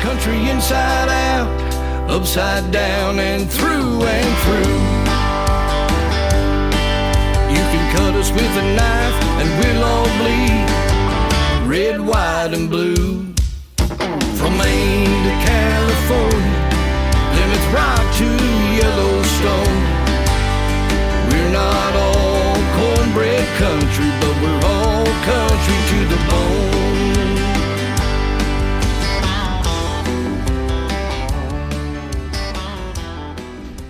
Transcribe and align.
country 0.00 0.50
inside 0.50 1.08
out, 1.08 1.48
upside 2.10 2.70
down 2.72 3.18
and 3.18 3.50
through 3.50 4.02
and 4.02 4.30
through. 4.44 4.80
You 7.54 7.62
can 7.72 7.84
cut 7.96 8.14
us 8.14 8.30
with 8.30 8.52
a 8.62 8.66
knife 8.76 9.18
and 9.40 9.48
we'll 9.58 9.84
all 9.84 10.08
bleed 10.18 10.80
red, 11.70 12.00
white, 12.00 12.50
and 12.52 12.68
blue. 12.68 13.22
From 14.38 14.52
Maine 14.58 15.22
to 15.26 15.34
California, 15.46 16.60
Plymouth 17.30 17.68
Rock 17.72 18.04
to 18.18 18.28
Yellowstone. 18.80 19.78
We're 21.30 21.52
not 21.52 21.92
all 21.94 22.56
cornbread 22.76 23.46
country, 23.62 24.10
but 24.20 24.34
we're 24.42 24.62
all 24.74 25.06
country 25.30 25.78
to 25.92 26.09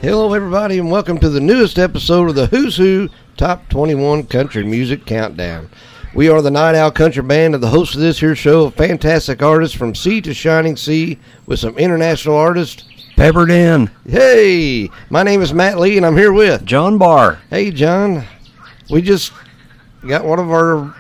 Hello, 0.00 0.32
everybody, 0.32 0.78
and 0.78 0.90
welcome 0.90 1.18
to 1.18 1.28
the 1.28 1.40
newest 1.40 1.78
episode 1.78 2.30
of 2.30 2.34
the 2.34 2.46
Who's 2.46 2.78
Hoo 2.78 3.10
Top 3.36 3.68
21 3.68 4.28
Country 4.28 4.64
Music 4.64 5.04
Countdown. 5.04 5.68
We 6.14 6.30
are 6.30 6.40
the 6.40 6.50
Night 6.50 6.74
Owl 6.74 6.90
Country 6.90 7.22
Band, 7.22 7.54
and 7.54 7.62
the 7.62 7.68
host 7.68 7.94
of 7.94 8.00
this 8.00 8.18
here 8.18 8.34
show 8.34 8.64
of 8.64 8.74
fantastic 8.74 9.42
artists 9.42 9.76
from 9.76 9.94
sea 9.94 10.22
to 10.22 10.32
shining 10.32 10.76
sea 10.76 11.18
with 11.44 11.58
some 11.58 11.76
international 11.76 12.34
artists. 12.34 12.84
Peppered 13.16 13.50
in. 13.50 13.90
Hey, 14.08 14.88
my 15.10 15.22
name 15.22 15.42
is 15.42 15.52
Matt 15.52 15.78
Lee, 15.78 15.98
and 15.98 16.06
I'm 16.06 16.16
here 16.16 16.32
with. 16.32 16.64
John 16.64 16.96
Barr. 16.96 17.38
Hey, 17.50 17.70
John, 17.70 18.24
we 18.88 19.02
just 19.02 19.34
got 20.08 20.24
one 20.24 20.38
of 20.38 20.50
our. 20.50 20.94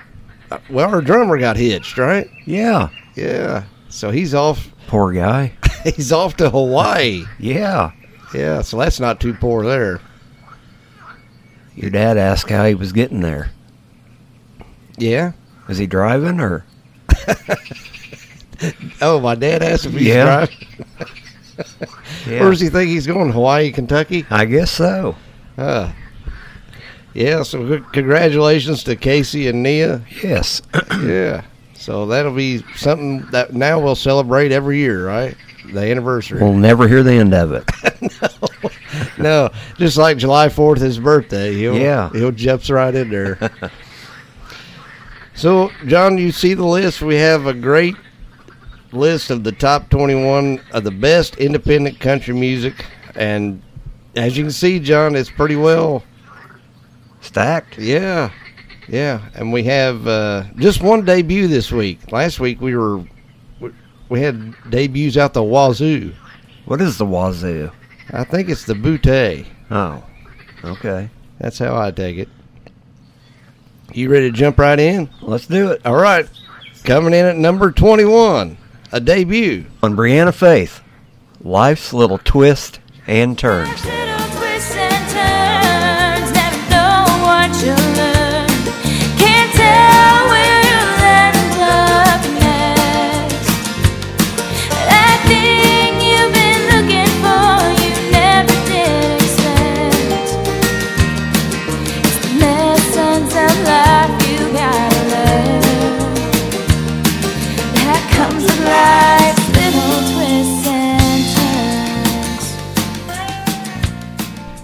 Well, 0.68 0.94
our 0.94 1.00
drummer 1.00 1.38
got 1.38 1.56
hitched, 1.56 1.96
right? 1.96 2.28
Yeah. 2.44 2.90
Yeah. 3.14 3.64
So 3.88 4.10
he's 4.10 4.34
off. 4.34 4.70
Poor 4.88 5.12
guy. 5.14 5.52
He's 5.84 6.12
off 6.12 6.36
to 6.36 6.50
Hawaii. 6.50 7.24
Yeah. 7.38 7.92
Yeah. 8.34 8.62
So 8.62 8.78
that's 8.78 9.00
not 9.00 9.20
too 9.20 9.34
poor 9.34 9.64
there. 9.64 10.00
Your 11.74 11.90
dad 11.90 12.16
asked 12.18 12.50
how 12.50 12.64
he 12.66 12.74
was 12.74 12.92
getting 12.92 13.20
there. 13.20 13.50
Yeah. 14.98 15.32
Was 15.68 15.78
he 15.78 15.86
driving 15.86 16.40
or? 16.40 16.64
Oh, 19.00 19.18
my 19.20 19.34
dad 19.36 19.62
asked 19.62 19.86
if 19.86 19.92
he's 19.92 20.02
Yeah. 20.08 20.24
driving. 20.46 20.56
Yeah. 22.26 22.40
Where 22.40 22.50
does 22.50 22.60
he 22.60 22.68
think 22.70 22.88
he's 22.88 23.06
going? 23.06 23.32
Hawaii, 23.32 23.70
Kentucky? 23.70 24.24
I 24.30 24.44
guess 24.46 24.70
so. 24.70 25.14
Uh, 25.58 25.90
yeah, 27.14 27.42
so 27.42 27.78
c- 27.78 27.84
congratulations 27.92 28.82
to 28.84 28.96
Casey 28.96 29.46
and 29.48 29.62
Nia. 29.62 30.02
Yes. 30.22 30.60
Yeah. 31.02 31.42
So 31.74 32.06
that'll 32.06 32.34
be 32.34 32.62
something 32.76 33.26
that 33.30 33.52
now 33.54 33.78
we'll 33.80 33.94
celebrate 33.94 34.52
every 34.52 34.78
year, 34.78 35.06
right? 35.06 35.34
The 35.72 35.90
anniversary. 35.90 36.42
we'll 36.42 36.54
never 36.54 36.88
hear 36.88 37.02
the 37.02 37.12
end 37.12 37.34
of 37.34 37.52
it. 37.52 37.64
no, 39.18 39.18
no, 39.18 39.50
just 39.76 39.96
like 39.96 40.18
July 40.18 40.48
4th, 40.48 40.78
his 40.78 40.98
birthday. 40.98 41.54
He'll, 41.54 41.76
Yeah. 41.76 42.10
He'll 42.10 42.32
jumps 42.32 42.70
right 42.70 42.94
in 42.94 43.10
there. 43.10 43.50
so, 45.34 45.70
John, 45.86 46.18
you 46.18 46.32
see 46.32 46.54
the 46.54 46.66
list? 46.66 47.02
We 47.02 47.16
have 47.16 47.46
a 47.46 47.54
great 47.54 47.96
list 48.92 49.30
of 49.30 49.44
the 49.44 49.52
top 49.52 49.88
21 49.90 50.60
of 50.72 50.84
the 50.84 50.90
best 50.90 51.36
independent 51.36 52.00
country 52.00 52.34
music. 52.34 52.84
And 53.14 53.62
as 54.16 54.36
you 54.36 54.44
can 54.44 54.52
see, 54.52 54.80
John, 54.80 55.14
it's 55.14 55.30
pretty 55.30 55.56
well 55.56 56.04
Stacked. 57.20 57.78
Yeah, 57.78 58.30
yeah, 58.88 59.20
and 59.34 59.52
we 59.52 59.64
have 59.64 60.06
uh, 60.06 60.44
just 60.56 60.82
one 60.82 61.04
debut 61.04 61.48
this 61.48 61.70
week. 61.70 62.10
Last 62.12 62.40
week 62.40 62.60
we 62.60 62.74
were 62.74 63.04
we- 64.10 64.20
had 64.20 64.54
debuts 64.68 65.16
out 65.16 65.32
the 65.32 65.42
wazoo. 65.42 66.12
What 66.66 66.80
is 66.82 66.98
the 66.98 67.06
wazoo? 67.06 67.70
I 68.12 68.24
think 68.24 68.48
it's 68.48 68.64
the 68.64 68.74
bootay. 68.74 69.46
Oh. 69.70 70.04
Okay. 70.64 71.08
That's 71.38 71.58
how 71.58 71.80
I 71.80 71.90
take 71.90 72.18
it. 72.18 72.28
You 73.92 74.10
ready 74.10 74.30
to 74.30 74.36
jump 74.36 74.58
right 74.58 74.78
in? 74.78 75.08
Let's 75.22 75.46
do 75.46 75.70
it. 75.72 75.80
All 75.84 75.96
right, 75.96 76.28
coming 76.84 77.12
in 77.14 77.24
at 77.26 77.36
number 77.36 77.72
twenty-one, 77.72 78.56
a 78.92 79.00
debut. 79.00 79.64
On 79.82 79.96
Brianna 79.96 80.32
Faith. 80.34 80.80
Life's 81.42 81.92
little 81.92 82.18
twist 82.18 82.78
and 83.08 83.36
turns. 83.38 83.80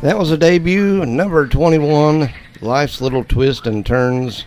That 0.07 0.19
was 0.19 0.31
a 0.31 0.39
debut, 0.39 1.05
number 1.05 1.49
twenty-one, 1.49 2.33
"Life's 2.61 3.01
Little 3.01 3.25
Twist 3.25 3.67
and 3.67 3.85
Turns" 3.85 4.45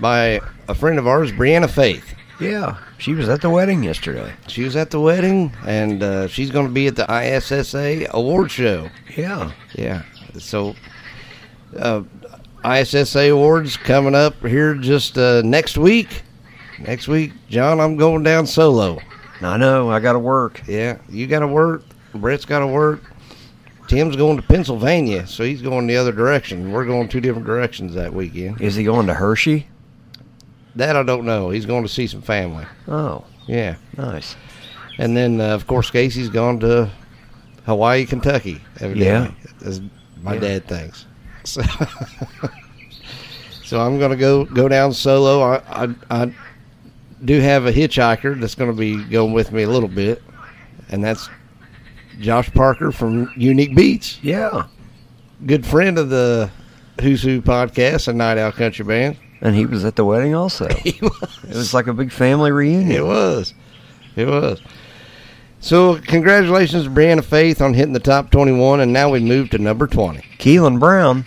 by 0.00 0.40
a 0.66 0.74
friend 0.74 0.98
of 0.98 1.06
ours, 1.06 1.30
Brianna 1.30 1.70
Faith. 1.70 2.16
Yeah. 2.40 2.78
She 2.98 3.14
was 3.14 3.28
at 3.28 3.40
the 3.40 3.48
wedding 3.48 3.84
yesterday. 3.84 4.32
She 4.48 4.64
was 4.64 4.74
at 4.74 4.90
the 4.90 4.98
wedding, 4.98 5.52
and 5.64 6.02
uh, 6.02 6.26
she's 6.26 6.50
going 6.50 6.66
to 6.66 6.72
be 6.72 6.88
at 6.88 6.96
the 6.96 7.06
ISSA 7.08 8.08
award 8.10 8.50
show. 8.50 8.90
Yeah. 9.16 9.52
Yeah. 9.76 10.02
So, 10.40 10.74
uh, 11.78 12.02
ISSA 12.64 13.30
awards 13.30 13.76
coming 13.76 14.16
up 14.16 14.34
here 14.44 14.74
just 14.74 15.16
uh, 15.16 15.40
next 15.42 15.78
week. 15.78 16.24
Next 16.80 17.06
week, 17.06 17.30
John, 17.48 17.78
I'm 17.78 17.96
going 17.96 18.24
down 18.24 18.48
solo. 18.48 18.98
I 19.40 19.56
know. 19.56 19.88
I 19.88 20.00
got 20.00 20.14
to 20.14 20.18
work. 20.18 20.62
Yeah, 20.66 20.98
you 21.08 21.28
got 21.28 21.40
to 21.40 21.46
work. 21.46 21.84
Brett's 22.12 22.44
got 22.44 22.58
to 22.58 22.66
work. 22.66 23.04
Tim's 23.86 24.16
going 24.16 24.36
to 24.36 24.42
Pennsylvania, 24.42 25.26
so 25.26 25.44
he's 25.44 25.62
going 25.62 25.86
the 25.86 25.96
other 25.96 26.12
direction. 26.12 26.72
We're 26.72 26.84
going 26.86 27.08
two 27.08 27.20
different 27.20 27.46
directions 27.46 27.94
that 27.94 28.12
weekend. 28.12 28.60
Is 28.60 28.74
he 28.74 28.84
going 28.84 29.06
to 29.06 29.14
Hershey? 29.14 29.68
That 30.74 30.96
I 30.96 31.02
don't 31.02 31.24
know. 31.24 31.50
He's 31.50 31.66
going 31.66 31.84
to 31.84 31.88
see 31.88 32.06
some 32.06 32.22
family. 32.22 32.66
Oh, 32.88 33.24
Yeah. 33.46 33.76
nice. 33.96 34.36
And 34.98 35.16
then, 35.16 35.40
uh, 35.40 35.54
of 35.54 35.66
course, 35.66 35.90
Casey's 35.90 36.28
gone 36.28 36.58
to 36.60 36.90
Hawaii, 37.66 38.06
Kentucky. 38.06 38.60
Evidently, 38.80 39.34
Yeah. 39.62 39.68
as 39.68 39.80
my 40.22 40.34
Yeah. 40.34 40.40
dad 40.40 40.66
thinks. 40.68 41.06
So, 41.46 41.62
so 43.62 43.80
I'm 43.80 43.98
going 43.98 44.10
to 44.10 44.16
go 44.16 44.44
go 44.44 44.68
down 44.68 44.92
solo. 44.92 45.42
I, 45.42 45.84
I 45.84 45.94
I 46.10 46.32
do 47.24 47.40
have 47.40 47.66
a 47.66 47.72
hitchhiker 47.72 48.40
that's 48.40 48.54
going 48.56 48.70
to 48.70 48.76
be 48.76 49.02
going 49.04 49.32
with 49.32 49.52
me 49.52 49.62
a 49.62 49.68
little 49.70 49.88
bit, 49.88 50.22
and 50.88 51.02
that's 51.04 51.28
Josh 52.20 52.52
Parker 52.52 52.92
from 52.92 53.30
Unique 53.36 53.74
Beats, 53.74 54.18
Yeah. 54.22 54.64
good 55.44 55.66
friend 55.66 55.98
of 55.98 56.08
the 56.08 56.50
Who's 57.00 57.22
Hoo 57.22 57.42
podcast 57.42 58.08
and 58.08 58.18
Night 58.18 58.38
Owl 58.38 58.52
Country 58.52 58.84
Band. 58.84 59.16
And 59.42 59.54
he 59.54 59.66
was 59.66 59.84
at 59.84 59.96
the 59.96 60.04
wedding 60.04 60.34
also. 60.34 60.66
He 60.82 60.98
was. 61.02 61.38
It 61.44 61.54
was 61.56 61.74
like 61.74 61.86
a 61.88 61.92
big 61.92 62.10
family 62.10 62.50
reunion. 62.52 62.90
It 62.90 63.04
was. 63.04 63.52
It 64.16 64.26
was. 64.26 64.62
So, 65.60 65.98
congratulations 65.98 66.84
to 66.84 66.90
Brianna 66.90 67.22
Faith 67.24 67.60
on 67.60 67.74
hitting 67.74 67.92
the 67.92 67.98
top 68.00 68.30
21, 68.30 68.80
and 68.80 68.92
now 68.92 69.10
we 69.10 69.20
move 69.20 69.50
to 69.50 69.58
number 69.58 69.86
20. 69.86 70.20
Keelan 70.38 70.78
Brown 70.80 71.26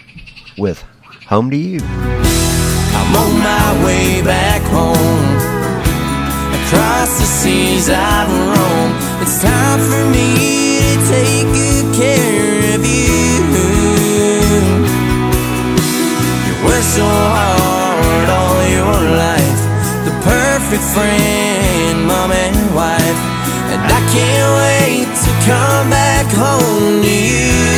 with 0.58 0.84
Home 1.28 1.50
to 1.52 1.56
You. 1.58 1.80
I'm 1.84 3.16
on 3.16 3.40
my 3.40 3.86
way 3.86 4.22
back 4.24 4.62
home. 4.64 4.96
Across 6.66 7.20
the 7.20 7.26
seas 7.26 7.90
I've 7.90 8.30
roamed. 8.30 9.09
It's 9.22 9.42
time 9.42 9.80
for 9.80 10.04
me 10.10 10.80
to 10.80 10.96
take 11.12 11.48
good 11.54 11.88
care 11.96 12.76
of 12.76 12.82
you. 12.86 13.10
You 16.48 16.54
worked 16.66 16.92
so 16.98 17.04
hard 17.04 18.30
all 18.30 18.62
your 18.78 19.00
life. 19.26 19.62
The 20.06 20.14
perfect 20.24 20.84
friend, 20.96 22.08
mom 22.08 22.32
and 22.32 22.58
wife. 22.74 23.22
And 23.72 23.82
I 23.82 24.02
can't 24.16 24.52
wait 24.64 25.10
to 25.26 25.32
come 25.46 25.90
back 25.90 26.26
home 26.32 27.02
to 27.04 27.10
you. 27.10 27.69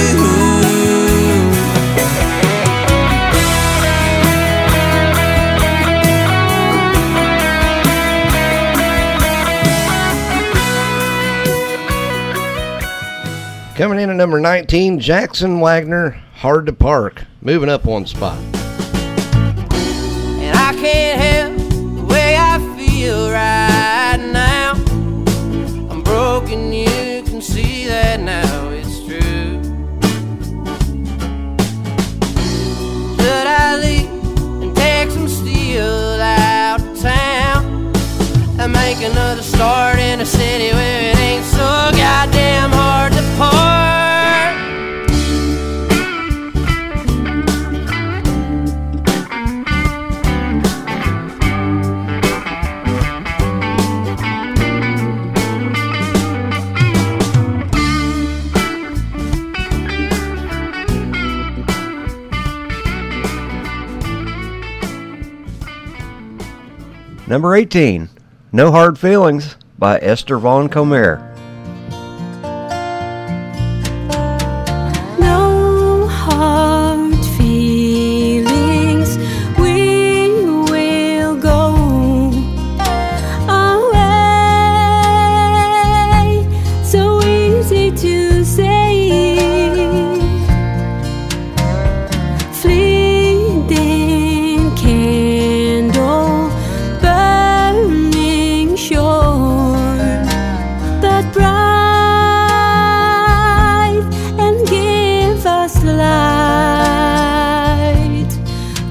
Coming 13.81 13.99
in 13.99 14.11
at 14.11 14.15
number 14.15 14.39
19, 14.39 14.99
Jackson 14.99 15.59
Wagner, 15.59 16.11
Hard 16.35 16.67
to 16.67 16.71
Park, 16.71 17.23
moving 17.41 17.67
up 17.67 17.83
one 17.83 18.05
spot. 18.05 18.37
And 20.37 20.55
I 20.55 20.71
can't 20.75 21.19
help 21.19 21.57
the 21.95 22.05
way 22.05 22.35
I 22.37 22.59
feel 22.77 23.31
right 23.31 24.23
now. 24.31 24.73
I'm 25.89 26.03
broken, 26.03 26.71
you 26.71 27.23
can 27.23 27.41
see 27.41 27.87
that 27.87 28.19
now, 28.19 28.69
it's 28.69 28.99
true. 28.99 29.63
Should 33.15 33.47
I 33.47 33.77
leave 33.81 34.61
and 34.61 34.75
take 34.75 35.09
some 35.09 35.27
steel 35.27 36.21
out 36.21 36.81
of 36.81 37.01
town 37.01 37.91
and 38.59 38.73
make 38.73 39.01
another 39.01 39.41
start? 39.41 39.90
Number 67.31 67.55
18, 67.55 68.09
No 68.51 68.73
Hard 68.73 68.99
Feelings 68.99 69.55
by 69.79 69.97
Esther 69.99 70.37
Von 70.37 70.67
Comer. 70.67 71.30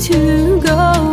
To 0.00 0.60
go 0.60 0.74
on. 0.76 1.10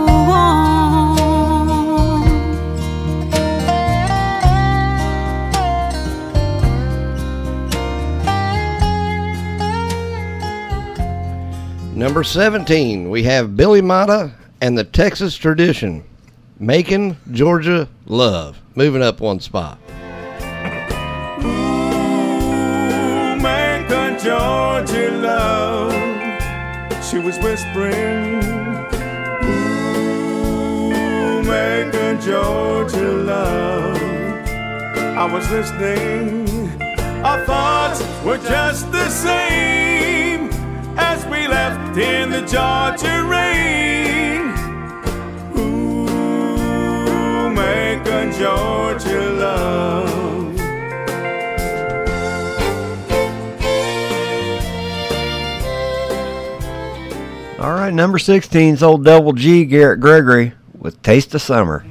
Number 11.96 12.24
17, 12.24 13.10
we 13.10 13.24
have 13.24 13.58
Billy 13.58 13.82
Mata 13.82 14.32
and 14.62 14.78
the 14.78 14.84
Texas 14.84 15.36
Tradition. 15.36 16.04
Macon, 16.60 17.18
Georgia 17.32 17.88
Love. 18.06 18.62
Moving 18.76 19.02
up 19.02 19.20
one 19.20 19.40
spot. 19.40 19.80
She 27.10 27.20
was 27.20 27.40
whispering. 27.40 28.44
Ooh, 29.46 31.42
Macon, 31.42 32.20
Georgia 32.20 33.12
love. 33.14 33.98
I 35.18 35.26
was 35.32 35.50
listening. 35.50 36.50
Our 37.24 37.46
thoughts 37.46 38.02
were 38.26 38.38
just 38.38 38.92
the 38.92 39.10
same 39.10 40.50
as 40.98 41.26
we 41.28 41.48
left 41.48 41.98
in 41.98 42.30
the 42.30 42.42
Georgia 42.42 43.24
rain. 43.24 44.52
Ooh, 45.58 47.50
Macon, 47.50 48.34
Georgia 48.34 49.32
love. 49.32 50.27
All 57.60 57.74
right, 57.74 57.92
number 57.92 58.20
16 58.20 58.76
is 58.76 58.84
old 58.84 59.04
Double 59.04 59.34
G 59.34 59.66
Garrett 59.66 60.00
Gregory 60.00 60.54
with 60.78 61.02
Taste 61.02 61.34
of 61.34 61.42
Summer. 61.42 61.84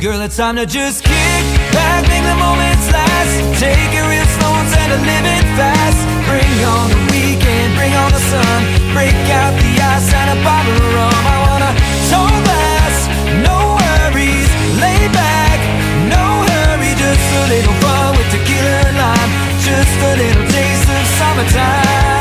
Girl, 0.00 0.18
it's 0.24 0.38
time 0.38 0.56
to 0.56 0.64
just 0.64 1.04
kick 1.04 1.44
back, 1.76 2.08
make 2.08 2.24
the 2.24 2.32
moments 2.40 2.88
last. 2.88 3.60
Take 3.60 3.76
it 3.92 4.04
real 4.08 4.24
slow 4.40 4.48
instead 4.64 4.88
of 4.88 5.04
living 5.04 5.44
fast. 5.60 6.00
Bring 6.24 6.56
on 6.64 6.88
the 6.88 7.00
weekend, 7.12 7.76
bring 7.76 7.92
on 8.00 8.08
the 8.16 8.24
sun. 8.32 8.60
Break 8.96 9.12
out 9.28 9.52
the 9.60 9.72
ice 9.76 10.08
and 10.08 10.28
a 10.32 10.38
bottle 10.40 10.72
of 10.72 10.94
rum. 10.96 11.20
I 11.20 11.36
wanna 11.44 11.72
tall 12.08 12.32
glass, 12.48 12.96
no 13.44 13.76
worries. 13.76 14.48
Lay 14.80 15.04
back, 15.12 15.60
no 16.08 16.48
hurry. 16.48 16.96
Just 16.96 17.28
a 17.36 17.44
little 17.52 17.76
fun 17.84 18.16
with 18.16 18.28
tequila 18.32 18.88
and 18.88 18.96
lime. 18.96 19.32
Just 19.60 19.96
a 20.00 20.12
little 20.16 20.46
taste 20.48 20.88
of 20.88 21.04
summertime. 21.20 22.17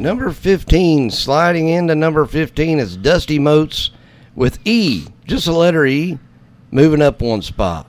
Number 0.00 0.30
15, 0.32 1.10
sliding 1.10 1.68
into 1.68 1.94
number 1.94 2.24
15 2.24 2.78
is 2.78 2.96
Dusty 2.96 3.38
Moats 3.38 3.90
with 4.34 4.58
E. 4.66 5.06
Just 5.26 5.46
a 5.46 5.52
letter 5.52 5.84
E. 5.84 6.18
Moving 6.70 7.02
up 7.02 7.20
one 7.20 7.42
spot. 7.42 7.86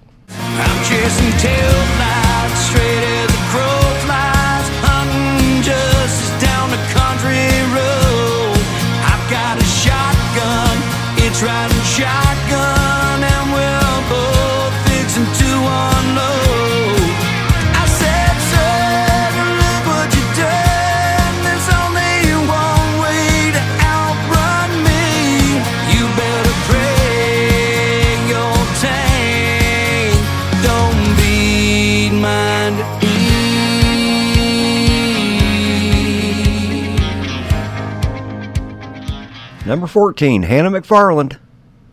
Number 39.72 39.88
14, 39.88 40.42
Hannah 40.42 40.70
McFarland, 40.70 41.38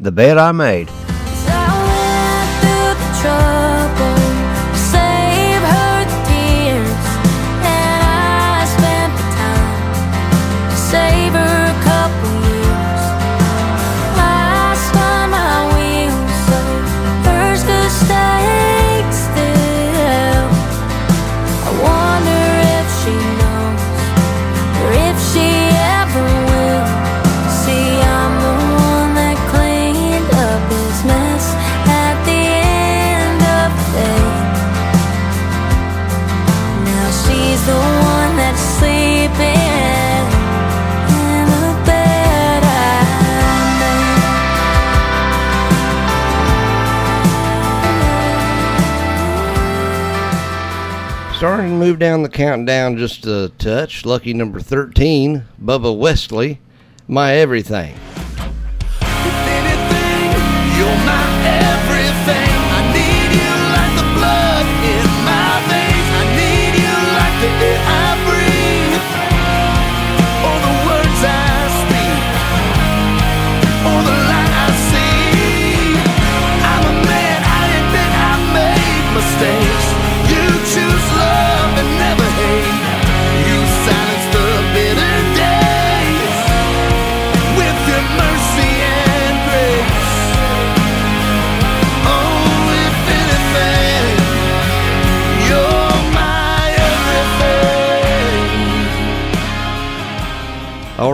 The 0.01 0.11
Bed 0.11 0.37
I 0.37 0.51
Made. 0.51 0.89
Starting 51.39 51.69
to 51.69 51.77
move 51.77 52.01
down 52.01 52.25
the 52.25 52.29
countdown 52.29 52.97
just 52.97 53.25
a 53.25 53.53
touch. 53.59 54.05
Lucky 54.05 54.35
number 54.35 54.59
13, 54.59 55.45
Bubba 55.63 55.97
you're 55.97 56.59
my 57.07 57.35
everything. 57.37 57.95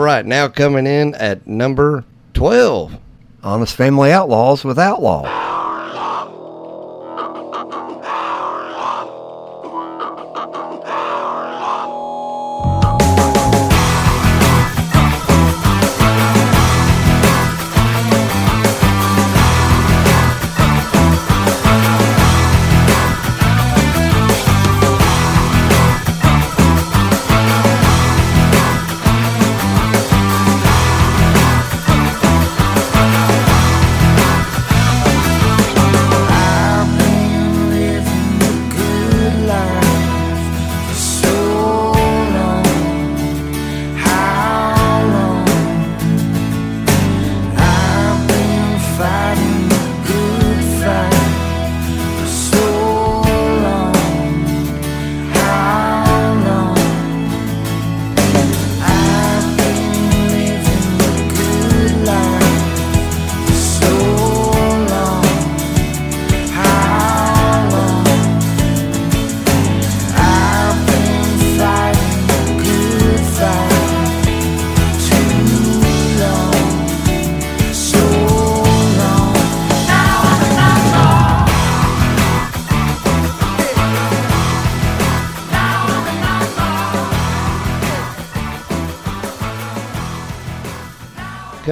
Right, 0.05 0.25
now 0.25 0.49
coming 0.49 0.87
in 0.87 1.15
at 1.15 1.47
number 1.47 2.05
12. 2.35 2.99
Honest 3.43 3.75
Family 3.75 4.13
Outlaws 4.13 4.65
with 4.65 4.79
Outlaw. 4.79 5.54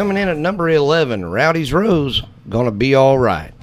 Coming 0.03 0.17
in 0.17 0.29
at 0.29 0.37
number 0.37 0.69
11, 0.69 1.25
Rowdy's 1.27 1.73
Rose, 1.73 2.25
Gonna 2.49 2.73
Be 2.73 2.97
Alright. 2.97 3.55
Cause 3.61 3.62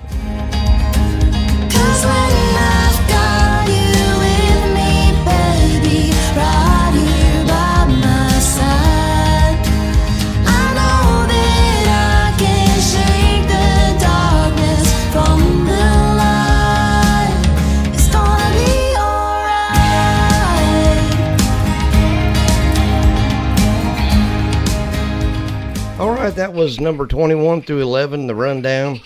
right, 26.30 26.38
that 26.38 26.54
was 26.54 26.80
number 26.80 27.08
21 27.08 27.64
through 27.64 27.82
11, 27.82 28.28
the 28.28 28.36
rundown. 28.36 29.00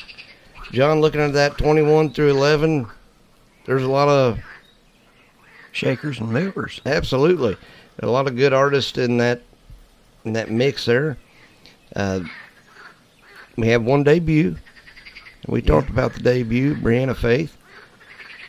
John, 0.72 1.00
looking 1.00 1.22
at 1.22 1.34
that 1.34 1.58
21 1.58 2.12
through 2.12 2.32
11, 2.32 2.86
there's 3.66 3.84
a 3.84 3.90
lot 3.90 4.10
of, 4.10 4.40
Shakers 5.72 6.20
and 6.20 6.30
movers. 6.30 6.82
absolutely, 6.86 7.56
a 8.00 8.08
lot 8.08 8.28
of 8.28 8.36
good 8.36 8.54
artists 8.54 8.98
in 8.98 9.18
that 9.18 9.42
in 10.26 10.34
that 10.34 10.52
mix 10.52 10.86
there. 10.86 11.18
Uh, 11.96 12.22
we 13.58 13.68
have 13.68 13.84
one 13.84 14.04
debut. 14.04 14.56
We 15.48 15.62
talked 15.62 15.90
about 15.90 16.14
the 16.14 16.22
debut, 16.22 16.76
Brianna 16.76 17.16
Faith, 17.16 17.58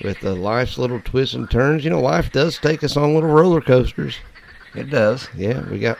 with 0.02 0.20
the 0.20 0.34
life's 0.34 0.78
little 0.78 1.00
twists 1.00 1.34
and 1.34 1.50
turns. 1.50 1.84
You 1.84 1.90
know, 1.90 2.00
life 2.00 2.30
does 2.32 2.58
take 2.58 2.84
us 2.84 2.96
on 2.96 3.14
little 3.14 3.30
roller 3.30 3.60
coasters. 3.60 4.16
It 4.74 4.90
does. 4.90 5.28
Yeah, 5.34 5.68
we 5.70 5.78
got 5.78 5.98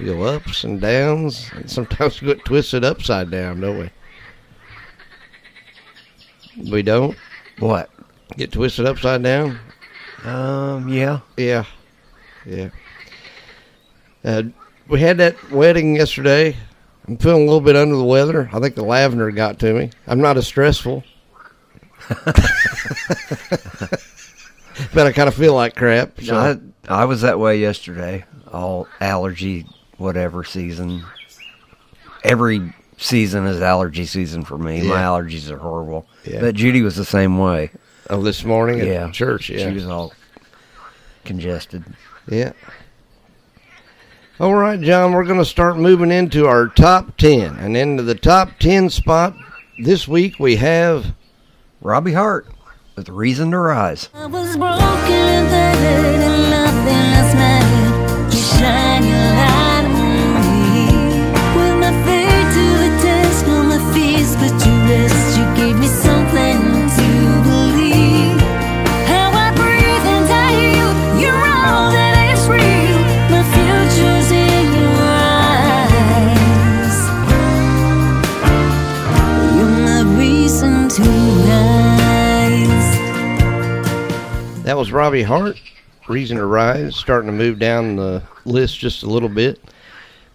we 0.00 0.06
go 0.06 0.22
ups 0.22 0.64
and 0.64 0.80
downs, 0.80 1.50
and 1.54 1.70
sometimes 1.70 2.20
we 2.22 2.28
get 2.28 2.44
twisted 2.44 2.84
upside 2.84 3.30
down, 3.30 3.60
don't 3.60 3.78
we? 3.78 3.90
We 6.70 6.82
don't 6.82 7.16
What? 7.58 7.90
get 8.36 8.52
twisted 8.52 8.86
upside 8.86 9.22
down. 9.22 9.58
Um, 10.24 10.88
yeah. 10.88 11.20
Yeah, 11.36 11.64
yeah. 12.46 12.70
Uh, 14.24 14.44
we 14.88 15.00
had 15.00 15.18
that 15.18 15.50
wedding 15.50 15.96
yesterday. 15.96 16.56
I'm 17.06 17.16
feeling 17.18 17.42
a 17.42 17.44
little 17.44 17.60
bit 17.60 17.76
under 17.76 17.96
the 17.96 18.04
weather. 18.04 18.48
I 18.52 18.60
think 18.60 18.74
the 18.76 18.84
lavender 18.84 19.30
got 19.30 19.58
to 19.60 19.72
me. 19.74 19.90
I'm 20.06 20.20
not 20.20 20.36
as 20.36 20.46
stressful, 20.46 21.02
but 24.94 25.06
I 25.06 25.12
kind 25.12 25.28
of 25.28 25.34
feel 25.34 25.54
like 25.54 25.74
crap. 25.76 26.20
So. 26.20 26.36
I, 26.36 26.56
I 26.88 27.04
was 27.04 27.22
that 27.22 27.38
way 27.38 27.58
yesterday. 27.58 28.24
All 28.52 28.86
allergy, 29.00 29.66
whatever 30.00 30.42
season. 30.42 31.04
Every 32.24 32.72
season 32.96 33.46
is 33.46 33.60
allergy 33.60 34.06
season 34.06 34.44
for 34.44 34.58
me. 34.58 34.82
My 34.82 35.02
allergies 35.02 35.50
are 35.50 35.58
horrible. 35.58 36.06
Yeah. 36.24 36.40
But 36.40 36.54
Judy 36.54 36.82
was 36.82 36.96
the 36.96 37.04
same 37.04 37.38
way. 37.38 37.70
oh, 38.08 38.22
this 38.22 38.44
morning 38.44 38.80
at 38.80 38.86
yeah. 38.86 39.10
church. 39.10 39.50
Yeah, 39.50 39.68
She 39.68 39.74
was 39.74 39.86
all 39.86 40.12
congested. 41.24 41.84
Yeah. 42.28 42.52
All 44.38 44.54
right, 44.54 44.80
John, 44.80 45.12
we're 45.12 45.24
going 45.24 45.38
to 45.38 45.44
start 45.44 45.76
moving 45.76 46.10
into 46.10 46.46
our 46.46 46.66
top 46.68 47.18
10. 47.18 47.56
And 47.58 47.76
into 47.76 48.02
the 48.02 48.14
top 48.14 48.58
10 48.58 48.88
spot 48.88 49.36
this 49.78 50.08
week, 50.08 50.38
we 50.38 50.56
have 50.56 51.14
Robbie 51.82 52.14
Hart 52.14 52.46
with 52.96 53.10
Reason 53.10 53.50
to 53.50 53.58
Rise. 53.58 54.08
That 84.70 84.78
was 84.78 84.92
Robbie 84.92 85.24
Hart, 85.24 85.60
Reason 86.06 86.36
to 86.36 86.46
Rise, 86.46 86.94
starting 86.94 87.28
to 87.28 87.36
move 87.36 87.58
down 87.58 87.96
the 87.96 88.22
list 88.44 88.78
just 88.78 89.02
a 89.02 89.08
little 89.08 89.28
bit. 89.28 89.60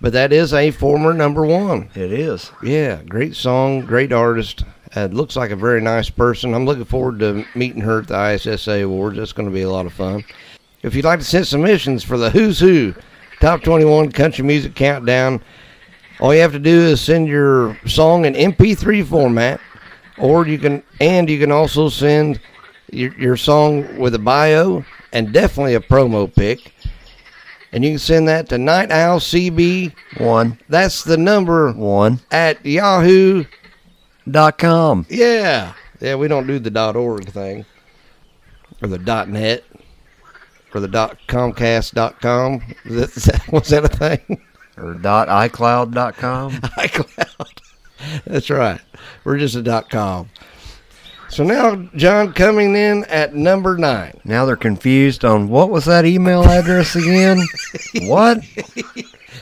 But 0.02 0.12
that 0.12 0.34
is 0.34 0.54
a 0.54 0.72
former 0.72 1.14
number 1.14 1.46
one. 1.46 1.90
It 1.96 2.12
is. 2.12 2.52
Yeah, 2.62 3.02
great 3.04 3.38
song, 3.38 3.86
great 3.86 4.12
artist. 4.12 4.66
Uh, 4.94 5.06
looks 5.06 5.38
like 5.38 5.52
a 5.52 5.56
very 5.56 5.80
nice 5.80 6.10
person. 6.10 6.54
I'm 6.54 6.66
looking 6.66 6.84
forward 6.84 7.20
to 7.20 7.46
meeting 7.56 7.80
her 7.80 8.02
at 8.02 8.10
the 8.10 8.34
ISSA 8.34 8.84
Awards. 8.84 9.16
That's 9.16 9.32
going 9.32 9.48
to 9.48 9.56
be 9.56 9.62
a 9.62 9.70
lot 9.70 9.86
of 9.86 9.94
fun. 9.94 10.26
If 10.82 10.96
you'd 10.96 11.06
like 11.06 11.20
to 11.20 11.26
send 11.26 11.48
submissions 11.48 12.04
for 12.04 12.18
the 12.18 12.30
Who's 12.30 12.60
Hoo 12.60 12.94
Top 13.40 13.64
21 13.64 14.12
Country 14.12 14.44
Music 14.44 14.76
Countdown, 14.76 15.42
all 16.20 16.36
you 16.36 16.42
have 16.42 16.52
to 16.52 16.60
do 16.60 16.82
is 16.82 17.00
send 17.00 17.30
your 17.30 17.80
song 17.86 18.26
in 18.26 18.34
MP3 18.34 19.08
format, 19.08 19.62
or 20.18 20.46
you 20.46 20.58
can, 20.58 20.84
and 21.00 21.30
you 21.30 21.40
can 21.40 21.54
also 21.54 21.88
send 21.88 22.42
your, 22.96 23.14
your 23.20 23.38
song 23.38 23.98
with 23.98 24.16
a 24.16 24.20
bio 24.20 24.84
and 25.14 25.32
definitely 25.34 25.76
a 25.76 25.80
promo 25.80 26.34
pic. 26.34 26.74
And 27.72 27.84
you 27.84 27.92
can 27.92 28.00
send 28.00 28.28
that 28.30 28.48
to 28.50 28.58
Night 28.58 28.90
Owl 28.92 29.20
CB. 29.20 29.94
One. 30.18 30.58
That's 30.70 31.04
the 31.04 31.18
number 31.18 31.72
One. 31.74 32.22
at 32.32 32.66
Yahoo. 32.66 33.46
Dot 34.30 34.58
com. 34.58 35.06
Yeah, 35.10 35.74
yeah. 36.00 36.16
We 36.16 36.28
don't 36.28 36.48
do 36.48 36.58
the 36.58 36.72
dot 36.72 36.96
.org 36.96 37.28
thing 37.30 37.64
or 38.82 38.88
the 38.88 38.98
dot 38.98 39.30
.net 39.30 39.64
or 40.74 40.82
the 40.82 40.88
dot 40.88 41.20
Comcast 41.28 41.94
dot 41.94 42.20
com. 42.22 42.62
Is 42.86 42.96
that, 42.96 43.18
is 43.18 43.24
that, 43.26 43.48
was 43.52 43.68
that 43.70 43.86
a 43.86 43.88
thing? 43.88 44.42
Or 44.78 44.96
dot 44.96 45.28
iCloud 45.28 45.94
dot 45.94 46.16
com. 46.16 46.52
iCloud. 46.80 47.60
That's 48.26 48.50
right. 48.50 48.82
We're 49.24 49.38
just 49.38 49.56
a 49.56 49.62
dot 49.62 49.90
com. 49.92 50.30
So 51.30 51.44
now, 51.44 51.76
John, 51.96 52.34
coming 52.34 52.76
in 52.76 53.04
at 53.06 53.36
number 53.36 53.78
nine. 53.78 54.20
Now 54.24 54.46
they're 54.46 54.56
confused 54.56 55.26
on 55.26 55.50
what 55.50 55.70
was 55.70 55.86
that 55.86 56.06
email 56.06 56.44
address 56.44 56.96
again? 56.96 57.40
what? 58.04 58.44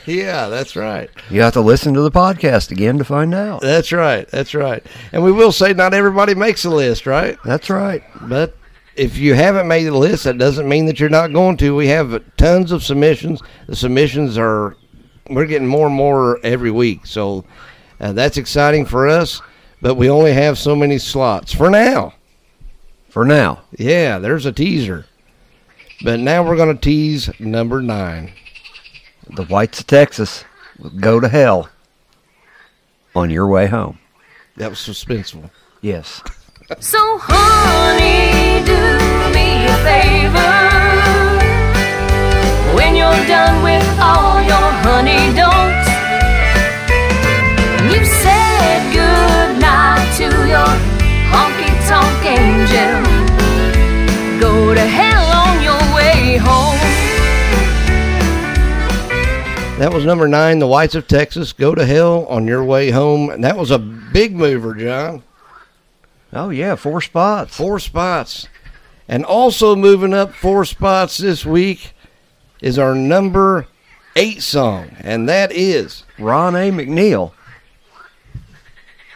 Yeah, 0.06 0.48
that's 0.48 0.76
right. 0.76 1.08
You 1.30 1.40
have 1.42 1.54
to 1.54 1.60
listen 1.60 1.94
to 1.94 2.02
the 2.02 2.10
podcast 2.10 2.70
again 2.70 2.98
to 2.98 3.04
find 3.04 3.34
out. 3.34 3.60
That's 3.60 3.92
right. 3.92 4.28
That's 4.28 4.54
right. 4.54 4.84
And 5.12 5.22
we 5.24 5.32
will 5.32 5.52
say 5.52 5.72
not 5.72 5.94
everybody 5.94 6.34
makes 6.34 6.64
a 6.64 6.70
list, 6.70 7.06
right? 7.06 7.38
That's 7.44 7.70
right. 7.70 8.02
But 8.22 8.56
if 8.96 9.16
you 9.16 9.34
haven't 9.34 9.68
made 9.68 9.84
the 9.84 9.96
list, 9.96 10.24
that 10.24 10.38
doesn't 10.38 10.68
mean 10.68 10.86
that 10.86 11.00
you're 11.00 11.08
not 11.08 11.32
going 11.32 11.56
to. 11.58 11.74
We 11.74 11.88
have 11.88 12.22
tons 12.36 12.70
of 12.72 12.82
submissions. 12.82 13.40
The 13.66 13.76
submissions 13.76 14.36
are, 14.36 14.76
we're 15.30 15.46
getting 15.46 15.68
more 15.68 15.86
and 15.86 15.96
more 15.96 16.38
every 16.44 16.70
week. 16.70 17.06
So 17.06 17.44
uh, 18.00 18.12
that's 18.12 18.36
exciting 18.36 18.84
for 18.86 19.08
us. 19.08 19.40
But 19.84 19.96
we 19.96 20.08
only 20.08 20.32
have 20.32 20.56
so 20.56 20.74
many 20.74 20.96
slots 20.96 21.52
for 21.52 21.68
now. 21.68 22.14
For 23.10 23.22
now. 23.26 23.64
Yeah, 23.76 24.18
there's 24.18 24.46
a 24.46 24.50
teaser. 24.50 25.04
But 26.02 26.20
now 26.20 26.42
we're 26.42 26.56
going 26.56 26.74
to 26.74 26.80
tease 26.80 27.28
number 27.38 27.82
nine. 27.82 28.32
The 29.36 29.44
Whites 29.44 29.80
of 29.80 29.86
Texas 29.86 30.46
with 30.78 30.98
Go 31.02 31.20
to 31.20 31.28
Hell 31.28 31.68
on 33.14 33.28
your 33.28 33.46
way 33.46 33.66
home. 33.66 33.98
That 34.56 34.70
was 34.70 34.78
suspenseful. 34.78 35.50
Yes. 35.82 36.22
So, 36.80 37.18
honey, 37.20 38.64
do 38.64 38.72
me 39.36 39.66
a 39.66 39.76
favor. 39.84 40.56
When 42.74 42.96
you're 42.96 43.26
done 43.26 43.62
with 43.62 43.86
all 44.00 44.40
your 44.40 44.70
honey 44.80 45.36
don'ts, 45.36 45.88
you 47.92 48.02
said 48.06 48.33
That 59.78 59.92
was 59.92 60.04
number 60.04 60.28
nine, 60.28 60.60
The 60.60 60.68
Whites 60.68 60.94
of 60.94 61.08
Texas. 61.08 61.52
Go 61.52 61.74
to 61.74 61.84
hell 61.84 62.26
on 62.26 62.46
your 62.46 62.62
way 62.62 62.90
home. 62.92 63.28
And 63.28 63.42
that 63.42 63.56
was 63.56 63.72
a 63.72 63.78
big 63.78 64.34
mover, 64.34 64.72
John. 64.74 65.24
Oh 66.32 66.50
yeah, 66.50 66.76
four 66.76 67.00
spots. 67.00 67.56
Four 67.56 67.80
spots. 67.80 68.48
And 69.08 69.24
also 69.24 69.74
moving 69.74 70.14
up 70.14 70.32
four 70.32 70.64
spots 70.64 71.18
this 71.18 71.44
week 71.44 71.92
is 72.60 72.78
our 72.78 72.94
number 72.94 73.66
eight 74.16 74.42
song, 74.42 74.96
and 75.00 75.28
that 75.28 75.50
is 75.52 76.04
Ron 76.18 76.54
A. 76.54 76.70
McNeil 76.70 77.32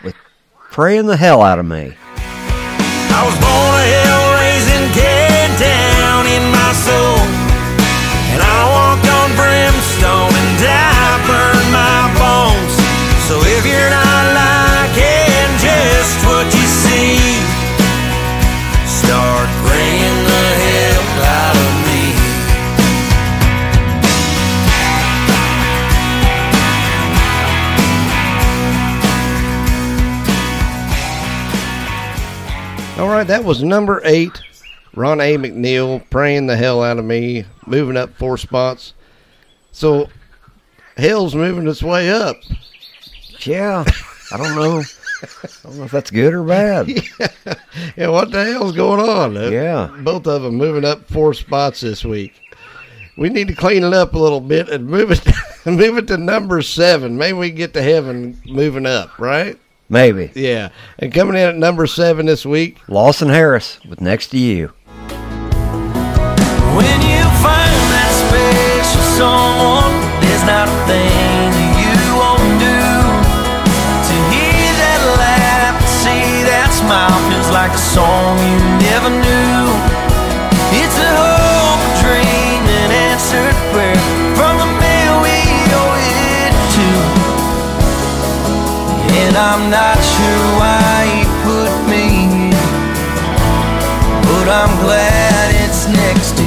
with 0.02 0.16
Praying 0.70 1.06
the 1.06 1.16
Hell 1.16 1.40
Out 1.40 1.60
of 1.60 1.66
Me. 1.66 1.96
That 33.24 33.44
was 33.44 33.62
number 33.62 34.00
eight. 34.04 34.40
Ron 34.94 35.20
A. 35.20 35.36
McNeil 35.36 36.08
praying 36.10 36.46
the 36.46 36.56
hell 36.56 36.82
out 36.82 36.98
of 36.98 37.04
me, 37.04 37.44
moving 37.66 37.96
up 37.96 38.14
four 38.16 38.36
spots. 38.38 38.94
So 39.70 40.08
hell's 40.96 41.34
moving 41.34 41.68
its 41.68 41.82
way 41.82 42.10
up. 42.10 42.36
Yeah. 43.40 43.84
I 44.32 44.36
don't 44.36 44.54
know. 44.56 44.82
I 45.22 45.48
don't 45.62 45.78
know 45.78 45.84
if 45.84 45.90
that's 45.90 46.10
good 46.10 46.34
or 46.34 46.44
bad. 46.44 46.88
Yeah, 47.96 48.08
what 48.08 48.30
the 48.30 48.44
hell's 48.44 48.74
going 48.74 49.00
on? 49.00 49.36
Uh, 49.36 49.48
Yeah. 49.50 49.86
both 50.00 50.26
of 50.26 50.42
them 50.42 50.56
moving 50.56 50.84
up 50.84 51.08
four 51.08 51.32
spots 51.34 51.80
this 51.80 52.04
week. 52.04 52.34
We 53.16 53.28
need 53.28 53.48
to 53.48 53.54
clean 53.54 53.82
it 53.84 53.92
up 53.94 54.14
a 54.14 54.18
little 54.18 54.40
bit 54.40 54.68
and 54.68 54.86
move 54.86 55.10
it, 55.10 55.24
move 55.66 55.98
it 55.98 56.06
to 56.08 56.16
number 56.18 56.60
seven. 56.62 57.16
Maybe 57.16 57.36
we 57.38 57.50
get 57.50 57.72
to 57.74 57.82
heaven 57.82 58.40
moving 58.46 58.86
up, 58.86 59.18
right? 59.18 59.58
Maybe. 59.88 60.30
Yeah. 60.34 60.68
And 60.98 61.12
coming 61.12 61.36
in 61.36 61.48
at 61.48 61.56
number 61.56 61.86
seven 61.86 62.26
this 62.26 62.44
week, 62.44 62.78
Lawson 62.88 63.28
Harris 63.28 63.80
with 63.88 64.00
Next 64.00 64.28
to 64.28 64.38
You. 64.38 64.72
When 66.76 67.00
you 67.02 67.24
find 67.40 67.80
that 67.90 68.12
special 68.28 69.02
someone, 69.16 69.96
there's 70.20 70.44
not 70.44 70.68
a 70.68 70.76
thing 70.86 71.50
that 71.56 71.72
you 71.80 71.96
won't 72.20 72.54
do. 72.60 72.80
To 74.08 74.14
hear 74.30 74.70
that 74.76 75.00
laugh, 75.16 75.80
to 75.80 75.88
see 75.88 76.44
that 76.46 76.68
smile 76.76 77.18
feels 77.32 77.50
like 77.50 77.72
a 77.72 77.80
song 77.80 78.36
you 78.44 78.58
never 78.84 79.10
knew. 79.10 79.37
And 89.28 89.36
I'm 89.36 89.68
not 89.70 89.96
sure 90.02 90.42
why 90.56 91.04
he 91.12 91.24
put 91.44 91.70
me 91.86 92.32
here, 92.32 92.68
but 94.22 94.48
I'm 94.48 94.74
glad 94.82 95.54
it's 95.68 95.86
next 95.86 96.32
to 96.38 96.44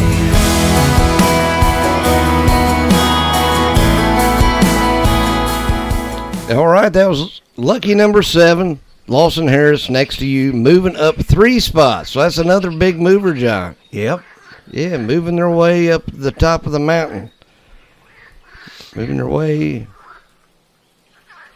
you. 6.55 6.57
All 6.57 6.67
right, 6.67 6.91
that 6.91 7.07
was 7.07 7.41
lucky 7.55 7.93
number 7.93 8.23
seven. 8.23 8.79
Lawson 9.05 9.47
Harris 9.47 9.87
next 9.87 10.17
to 10.17 10.25
you, 10.25 10.51
moving 10.51 10.95
up 10.95 11.17
three 11.17 11.59
spots. 11.59 12.09
So 12.09 12.21
that's 12.21 12.39
another 12.39 12.71
big 12.71 12.99
mover, 12.99 13.35
John. 13.35 13.75
Yep. 13.91 14.23
Yeah, 14.71 14.97
moving 14.97 15.35
their 15.35 15.51
way 15.51 15.91
up 15.91 16.01
the 16.11 16.31
top 16.31 16.65
of 16.65 16.71
the 16.71 16.79
mountain. 16.79 17.29
Moving 18.95 19.17
their 19.17 19.27
way. 19.27 19.85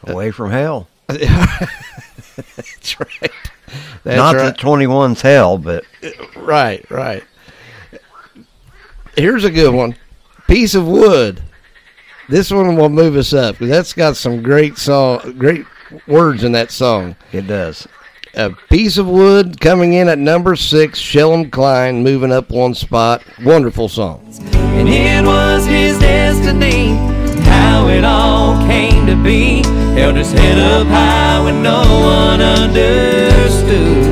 Away 0.04 0.30
from 0.30 0.52
hell. 0.52 0.88
That's 1.08 3.00
right. 3.00 3.32
That's 4.04 4.18
Not 4.18 4.36
right. 4.36 4.44
that 4.46 4.58
21's 4.58 5.22
hell, 5.22 5.58
but 5.58 5.84
Right, 6.36 6.90
right. 6.92 7.24
Here's 9.16 9.44
a 9.44 9.52
good 9.52 9.74
one. 9.74 9.96
Piece 10.48 10.76
of 10.76 10.86
wood. 10.88 11.42
This 12.30 12.52
one 12.52 12.76
will 12.76 12.90
move 12.90 13.16
us 13.16 13.34
up 13.34 13.56
because 13.56 13.70
that's 13.70 13.94
got 13.94 14.18
some 14.18 14.42
great 14.42 14.78
song, 14.78 15.36
great 15.38 15.66
words 16.08 16.44
in 16.44 16.52
that 16.54 16.72
song. 16.72 17.16
it 17.32 17.46
does. 17.48 17.88
A 18.34 18.50
piece 18.70 18.98
of 18.98 19.08
wood 19.08 19.62
coming 19.62 19.94
in 19.94 20.10
at 20.10 20.18
number 20.20 20.56
six. 20.56 21.00
Shellum 21.00 21.50
Klein 21.52 22.04
moving 22.04 22.32
up 22.32 22.50
one 22.50 22.74
spot. 22.74 23.24
Wonderful 23.44 23.88
song. 23.90 24.26
And 24.54 24.90
it 24.90 25.24
was 25.26 25.66
his 25.66 25.98
destiny, 26.00 26.90
how 27.56 27.88
it 27.88 28.04
all 28.04 28.58
came 28.68 29.06
to 29.08 29.16
be. 29.16 29.64
Held 30.00 30.16
his 30.16 30.32
head 30.32 30.58
up 30.58 30.88
high 30.88 31.40
when 31.46 31.58
no 31.64 31.82
one 32.18 32.42
understood. 32.42 34.04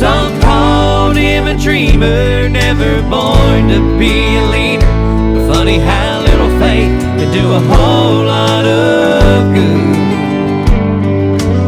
Some 0.00 0.40
called 0.40 1.16
him 1.16 1.46
a 1.46 1.56
dreamer, 1.66 2.48
never 2.48 3.02
born 3.14 3.68
to 3.68 3.80
be 3.98 4.14
a 4.42 4.44
leader. 4.54 4.92
But 5.34 5.44
funny 5.54 5.78
how 5.78 6.20
little 6.28 6.52
faith 6.62 6.94
can 7.18 7.30
do 7.32 7.44
a 7.60 7.62
whole 7.70 8.20
lot 8.34 8.64
of 8.64 9.54
good. 9.58 9.94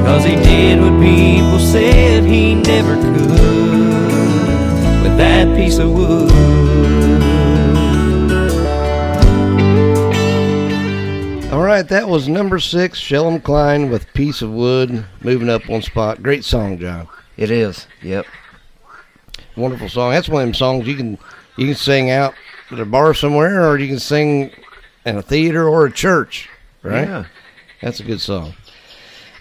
Cause 0.07 0.25
he 0.25 0.37
did 0.37 0.81
what 0.81 0.97
people 1.01 1.59
said 1.59 2.25
he 2.25 2.55
never 2.55 2.95
could 2.95 3.29
with 5.03 5.17
that 5.19 5.47
piece 5.57 5.79
of 5.79 5.93
wood. 5.93 7.16
Right, 11.77 11.89
that 11.89 12.09
was 12.09 12.27
number 12.27 12.59
six. 12.59 12.99
Shellum 12.99 13.41
Klein 13.41 13.91
with 13.91 14.11
Piece 14.15 14.41
of 14.41 14.51
Wood 14.51 15.05
moving 15.21 15.51
up 15.51 15.69
one 15.69 15.83
spot. 15.83 16.23
Great 16.23 16.45
song, 16.45 16.79
John. 16.79 17.07
It 17.37 17.51
is. 17.51 17.87
Yep. 18.03 18.25
Wonderful 19.57 19.91
song. 19.91 20.13
That's 20.13 20.29
one 20.29 20.43
of 20.43 20.49
them 20.49 20.55
songs 20.55 20.87
you 20.87 20.95
can 20.97 21.19
you 21.59 21.67
can 21.67 21.75
sing 21.75 22.11
out 22.11 22.35
at 22.71 22.79
a 22.81 22.87
bar 22.87 23.13
somewhere, 23.13 23.69
or 23.69 23.77
you 23.79 23.89
can 23.89 23.99
sing 23.99 24.53
in 25.05 25.19
a 25.19 25.23
theater 25.23 25.69
or 25.69 25.85
a 25.87 25.93
church. 25.93 26.49
Right? 26.83 27.07
Yeah. 27.07 27.27
That's 27.83 28.01
a 28.01 28.05
good 28.05 28.23
song. 28.23 28.55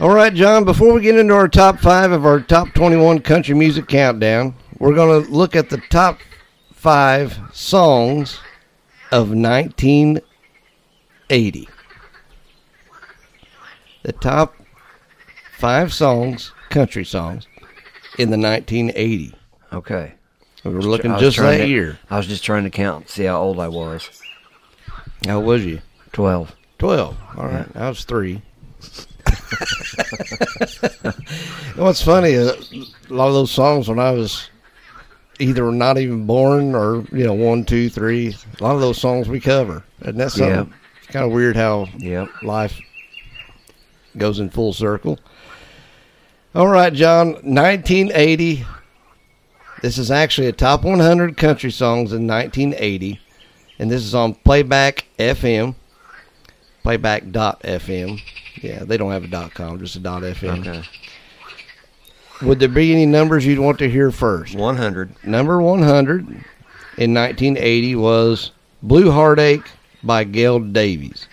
All 0.02 0.13
right, 0.13 0.34
John, 0.34 0.65
before 0.65 0.91
we 0.93 1.00
get 1.02 1.17
into 1.17 1.34
our 1.34 1.48
top 1.48 1.80
five 1.80 2.12
of 2.12 2.26
our 2.26 2.41
top 2.41 2.74
21 2.74 3.21
country 3.21 3.56
music 3.56 3.88
countdown, 3.88 4.56
we're 4.78 4.93
going 4.93 5.24
to 5.24 5.32
look 5.32 5.56
at 5.56 5.69
the 5.69 5.82
top 5.89 6.19
five 6.74 7.39
songs 7.54 8.41
of 9.13 9.30
1980. 9.30 11.69
The 14.06 14.13
top 14.13 14.54
five 15.58 15.91
songs, 15.91 16.52
country 16.70 17.04
songs, 17.04 17.48
in 18.20 18.30
the 18.30 18.38
1980. 18.38 19.34
Okay. 19.74 20.13
We 20.63 20.72
were 20.76 20.84
looking 20.84 21.10
I 21.10 21.15
was 21.15 21.24
just 21.24 21.38
trying 21.38 21.58
that 21.58 21.63
to- 21.65 21.70
year. 21.72 21.98
I 22.12 22.18
was 22.18 22.28
just 22.28 22.44
trying 22.44 22.65
to 22.65 22.70
count, 22.70 23.10
see 23.10 23.24
how 23.24 23.41
old 23.41 23.60
I 23.60 23.68
was. 23.68 24.08
How 25.26 25.38
old 25.38 25.46
was 25.46 25.65
you? 25.65 25.82
12. 26.13 26.56
12. 26.78 27.18
All 27.36 27.48
right. 27.48 27.65
I 27.76 27.89
was 27.89 28.06
three. 28.06 28.44
What's 31.76 32.04
funny, 32.04 32.36
uh, 32.38 32.54
a 33.10 33.13
lot 33.13 33.30
of 33.30 33.34
those 33.34 33.50
songs 33.50 33.89
when 33.89 33.98
I 34.00 34.12
was 34.12 34.52
either 35.39 35.72
not 35.72 35.98
even 35.98 36.28
born 36.28 36.76
or, 36.76 37.04
you 37.12 37.24
know, 37.26 37.34
one, 37.34 37.65
two, 37.65 37.89
three, 37.89 38.36
a 38.60 38.63
lot 38.63 38.76
of 38.76 38.82
those 38.82 39.02
songs 39.02 39.28
we 39.28 39.39
cover. 39.39 39.84
And 40.02 40.20
that's 40.20 40.36
something 40.36 40.70
Yeah. 40.72 40.78
it's 41.02 41.08
kind 41.12 41.26
of 41.26 41.32
weird 41.32 41.56
how 41.56 41.88
Yep. 41.98 42.44
life 42.44 42.80
goes 44.17 44.39
in 44.39 44.49
full 44.49 44.73
circle. 44.73 45.19
All 46.54 46.67
right, 46.67 46.93
John, 46.93 47.34
1980. 47.43 48.65
This 49.82 49.97
is 49.97 50.10
actually 50.10 50.47
a 50.47 50.54
top 50.54 50.84
100 50.84 51.38
country 51.38 51.69
songs 51.69 52.13
in 52.13 52.25
1980, 52.28 53.19
and 53.78 53.91
this 53.91 54.04
is 54.04 54.15
on 54.15 54.34
Playback 54.34 55.06
FM. 55.19 55.75
Playback.fm. 56.84 58.21
Yeah, 58.62 58.84
they 58.84 58.97
don't 58.97 59.12
have 59.12 59.25
a 59.25 59.28
dot 59.28 59.54
com, 59.54 59.80
just 59.80 59.95
a 59.95 59.99
dot 59.99 60.21
FM. 60.21 60.65
Okay. 60.67 60.84
Would 62.41 62.60
there 62.60 62.69
be 62.69 62.91
any 62.91 63.06
numbers 63.06 63.45
you'd 63.45 63.60
want 63.60 63.80
to 63.80 63.89
hear 63.89 64.12
first? 64.12 64.56
100. 64.56 65.25
Number 65.25 65.62
100 65.62 66.28
in 66.97 67.13
1980 67.13 67.95
was 67.95 68.51
Blue 68.84 69.12
Heartache 69.12 69.65
by 70.04 70.23
Gail 70.23 70.60
Davies. 70.60 71.28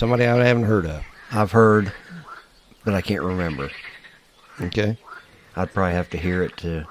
Somebody 0.00 0.24
I 0.24 0.42
haven't 0.46 0.62
heard 0.62 0.86
of. 0.86 1.04
I've 1.30 1.52
heard, 1.52 1.92
but 2.86 2.94
I 2.94 3.02
can't 3.02 3.22
remember. 3.22 3.70
Okay. 4.58 4.96
I'd 5.54 5.74
probably 5.74 5.92
have 5.92 6.08
to 6.08 6.16
hear 6.16 6.42
it 6.42 6.56
to. 6.56 6.86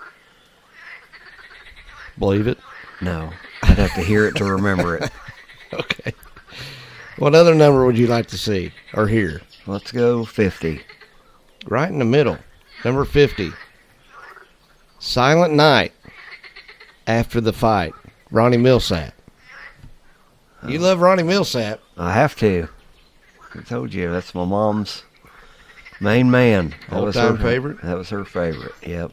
Believe 2.19 2.45
it. 2.45 2.59
No. 3.01 3.31
I'd 3.63 3.79
have 3.79 3.95
to 3.95 4.01
hear 4.01 4.27
it 4.27 4.35
to 4.35 4.45
remember 4.45 4.97
it. 4.97 5.11
Okay. 5.73 6.13
What 7.17 7.33
other 7.33 7.53
number 7.55 7.85
would 7.85 7.97
you 7.97 8.07
like 8.07 8.27
to 8.27 8.37
see 8.37 8.73
or 8.93 9.07
hear? 9.07 9.41
Let's 9.67 9.91
go 9.91 10.25
50. 10.25 10.81
Right 11.65 11.89
in 11.89 11.97
the 11.99 12.05
middle. 12.05 12.37
Number 12.85 13.05
50. 13.05 13.51
Silent 14.99 15.53
Night 15.53 15.93
after 17.07 17.41
the 17.41 17.53
fight. 17.53 17.93
Ronnie 18.29 18.57
Milsap. 18.57 19.13
You 20.67 20.77
uh, 20.77 20.81
love 20.81 21.01
Ronnie 21.01 21.23
Milsap. 21.23 21.79
I 21.97 22.13
have 22.13 22.35
to. 22.37 22.67
I 23.55 23.61
told 23.61 23.93
you, 23.93 24.11
that's 24.11 24.35
my 24.35 24.45
mom's 24.45 25.03
main 25.99 26.29
man. 26.29 26.75
That 26.89 27.03
was 27.03 27.17
All-time 27.17 27.37
her 27.37 27.43
favorite? 27.43 27.81
That 27.81 27.97
was 27.97 28.09
her 28.09 28.25
favorite, 28.25 28.73
yep. 28.85 29.11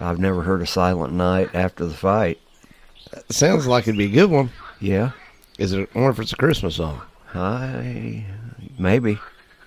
I've 0.00 0.18
never 0.18 0.42
heard 0.42 0.62
a 0.62 0.66
Silent 0.66 1.12
Night 1.12 1.54
after 1.54 1.84
the 1.84 1.94
fight. 1.94 2.40
Sounds 3.28 3.66
like 3.66 3.84
it'd 3.84 3.98
be 3.98 4.06
a 4.06 4.08
good 4.08 4.30
one. 4.30 4.50
Yeah. 4.80 5.12
Is 5.58 5.72
it? 5.72 5.90
I 5.94 5.98
wonder 5.98 6.12
if 6.12 6.18
it's 6.20 6.32
a 6.32 6.36
Christmas 6.36 6.76
song. 6.76 7.02
I 7.34 8.24
maybe. 8.78 9.18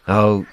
Oh, 0.08 0.46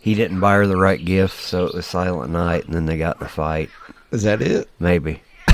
he 0.00 0.14
didn't 0.14 0.40
buy 0.40 0.56
her 0.56 0.66
the 0.66 0.76
right 0.76 1.02
gift, 1.02 1.40
so 1.40 1.64
it 1.64 1.74
was 1.74 1.86
Silent 1.86 2.30
Night, 2.30 2.66
and 2.66 2.74
then 2.74 2.84
they 2.84 2.98
got 2.98 3.18
in 3.20 3.26
a 3.26 3.28
fight. 3.28 3.70
Is 4.10 4.24
that 4.24 4.42
it? 4.42 4.68
Maybe. 4.78 5.22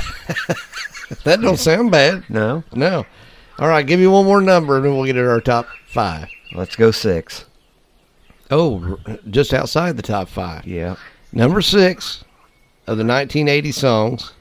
That 1.25 1.41
don't 1.41 1.57
sound 1.59 1.91
bad. 1.91 2.27
No. 2.29 2.63
No. 2.73 3.05
All 3.59 3.67
right, 3.67 3.85
give 3.85 3.99
me 3.99 4.07
one 4.07 4.25
more 4.25 4.41
number 4.41 4.77
and 4.77 4.85
then 4.85 4.95
we'll 4.95 5.05
get 5.05 5.13
to 5.13 5.29
our 5.29 5.41
top 5.41 5.67
five. 5.87 6.27
Let's 6.53 6.75
go 6.75 6.91
six. 6.91 7.45
Oh, 8.51 8.97
just 9.29 9.53
outside 9.53 9.95
the 9.97 10.03
top 10.03 10.27
five. 10.27 10.65
Yeah. 10.67 10.95
Number 11.31 11.61
six 11.61 12.23
of 12.87 12.97
the 12.97 13.05
1980 13.05 13.71
songs. 13.71 14.33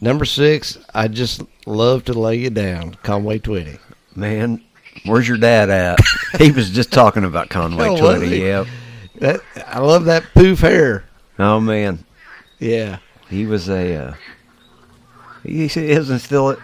Number 0.00 0.24
six, 0.24 0.78
I 0.94 1.08
just 1.08 1.42
love 1.66 2.04
to 2.04 2.12
lay 2.12 2.36
you 2.36 2.50
down, 2.50 2.94
Conway 3.02 3.40
Twitty. 3.40 3.78
Man, 4.14 4.62
where's 5.06 5.26
your 5.28 5.38
dad 5.38 5.70
at? 5.70 5.98
he 6.38 6.52
was 6.52 6.70
just 6.70 6.92
talking 6.92 7.24
about 7.24 7.48
Conway 7.50 7.88
Oh, 7.88 7.96
Twitty. 7.96 8.38
Yep. 8.38 8.66
That 9.16 9.40
I 9.66 9.80
love 9.80 10.04
that 10.04 10.22
poof 10.34 10.60
hair. 10.60 11.04
Oh 11.40 11.58
man, 11.60 12.04
Yeah, 12.60 12.98
he 13.28 13.46
was 13.46 13.68
a. 13.68 13.94
Uh, 13.94 14.14
he 15.44 15.64
is 15.64 16.10
and 16.10 16.20
still. 16.20 16.56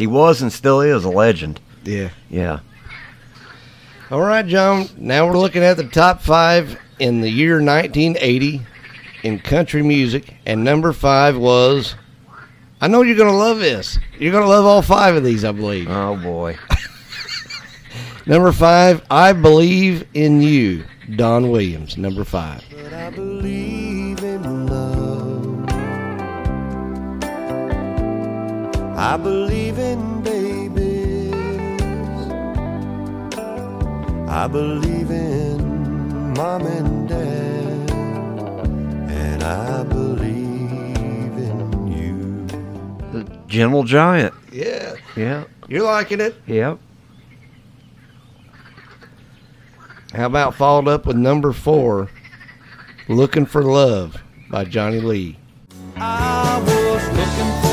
He 0.00 0.06
was 0.06 0.40
and 0.40 0.50
still 0.50 0.80
is 0.80 1.04
a 1.04 1.10
legend. 1.10 1.60
yeah. 1.84 2.08
Yeah. 2.30 2.60
All 4.10 4.22
right, 4.22 4.46
John. 4.46 4.88
Now 4.96 5.26
we're 5.26 5.36
looking 5.36 5.62
at 5.62 5.76
the 5.76 5.84
top 5.84 6.22
five 6.22 6.78
in 6.98 7.20
the 7.20 7.28
year 7.28 7.56
1980 7.56 8.62
in 9.24 9.38
country 9.40 9.82
music, 9.82 10.36
and 10.46 10.64
number 10.64 10.94
five 10.94 11.36
was. 11.36 11.96
I 12.80 12.88
know 12.88 13.02
you're 13.02 13.14
gonna 13.14 13.36
love 13.36 13.58
this. 13.58 13.98
You're 14.18 14.32
gonna 14.32 14.46
love 14.48 14.64
all 14.64 14.80
five 14.80 15.16
of 15.16 15.22
these, 15.22 15.44
I 15.44 15.52
believe. 15.52 15.86
Oh 15.90 16.16
boy. 16.16 16.56
Number 18.26 18.52
five, 18.52 19.04
I 19.10 19.34
believe 19.34 20.08
in 20.14 20.40
you, 20.40 20.84
Don 21.14 21.50
Williams. 21.50 21.98
Number 21.98 22.24
five. 22.24 22.64
I 29.02 29.16
believe 29.16 29.78
in 29.78 30.20
babies. 30.22 31.32
I 34.28 34.46
believe 34.46 35.10
in 35.10 36.34
mom 36.34 36.66
and 36.66 37.08
dad. 37.08 37.90
And 39.10 39.42
I 39.42 39.82
believe 39.84 41.34
in 41.48 41.88
you. 41.88 42.46
The 43.12 43.24
Gentle 43.46 43.84
Giant. 43.84 44.34
Yeah, 44.52 44.94
Yeah. 45.16 45.44
you're 45.66 45.84
liking 45.84 46.20
it. 46.20 46.36
Yep. 46.46 46.78
How 50.14 50.26
about 50.26 50.54
followed 50.56 50.88
up 50.88 51.06
with 51.06 51.16
number 51.16 51.52
four, 51.52 52.10
Looking 53.08 53.46
for 53.46 53.62
Love 53.62 54.22
by 54.50 54.64
Johnny 54.64 55.00
Lee. 55.00 55.38
I 55.96 56.58
was 56.66 57.06
looking 57.16 57.62
for 57.62 57.69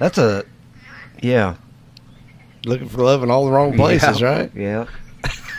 That's 0.00 0.18
a. 0.18 0.44
Yeah. 1.22 1.54
Looking 2.64 2.88
for 2.88 3.02
Love 3.04 3.22
in 3.22 3.30
all 3.30 3.44
the 3.44 3.52
wrong 3.52 3.76
places, 3.76 4.20
Yeah. 4.20 4.26
right? 4.26 4.50
Yeah. 4.56 4.86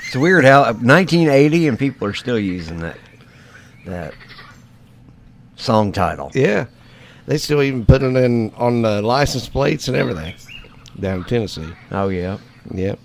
It's 0.08 0.16
weird 0.18 0.44
how 0.44 0.64
1980 0.64 1.68
and 1.70 1.80
people 1.80 2.06
are 2.08 2.14
still 2.14 2.38
using 2.38 2.80
that 2.80 2.98
that 3.86 4.14
song 5.56 5.92
title. 5.94 6.32
Yeah. 6.34 6.66
They 7.28 7.38
still 7.38 7.62
even 7.62 7.86
put 7.86 8.02
it 8.04 8.16
in 8.16 8.52
on 8.58 8.82
the 8.82 9.02
license 9.02 9.48
plates 9.48 9.88
and 9.88 9.96
everything 9.96 10.34
down 11.00 11.20
in 11.20 11.24
Tennessee. 11.24 11.74
Oh 11.92 12.10
yeah. 12.10 12.38
Yep. 12.74 13.00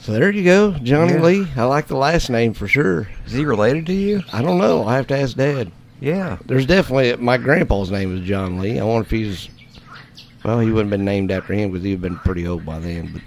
So 0.00 0.12
there 0.12 0.30
you 0.32 0.44
go, 0.44 0.72
Johnny 0.82 1.14
Yeah. 1.14 1.22
Lee. 1.22 1.48
I 1.56 1.62
like 1.64 1.86
the 1.86 1.96
last 1.96 2.28
name 2.28 2.54
for 2.54 2.66
sure. 2.68 3.08
Is 3.26 3.32
he 3.32 3.44
related 3.44 3.86
to 3.86 3.92
you? 3.94 4.22
I 4.32 4.42
don't 4.42 4.58
know. 4.58 4.84
I 4.84 4.96
have 4.96 5.06
to 5.08 5.16
ask 5.18 5.36
Dad. 5.36 5.70
Yeah. 6.00 6.38
There's 6.44 6.66
definitely 6.66 7.16
my 7.16 7.38
grandpa's 7.38 7.90
name 7.90 8.18
is 8.18 8.26
John 8.28 8.58
Lee. 8.60 8.78
I 8.80 8.84
wonder 8.84 9.04
if 9.06 9.10
he's 9.10 9.48
well, 10.44 10.60
he 10.60 10.70
wouldn't 10.70 10.90
have 10.90 10.98
been 10.98 11.04
named 11.04 11.30
after 11.30 11.52
him 11.52 11.70
because 11.70 11.84
he'd 11.84 12.00
been 12.00 12.18
pretty 12.18 12.46
old 12.46 12.66
by 12.66 12.78
then. 12.78 13.12
But 13.12 13.22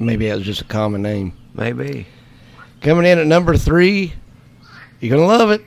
maybe 0.00 0.28
that 0.28 0.36
was 0.36 0.46
just 0.46 0.62
a 0.62 0.64
common 0.64 1.02
name. 1.02 1.32
Maybe. 1.54 2.06
Coming 2.80 3.06
in 3.06 3.18
at 3.18 3.26
number 3.26 3.56
three, 3.56 4.12
you're 5.00 5.16
gonna 5.16 5.26
love 5.26 5.50
it. 5.50 5.62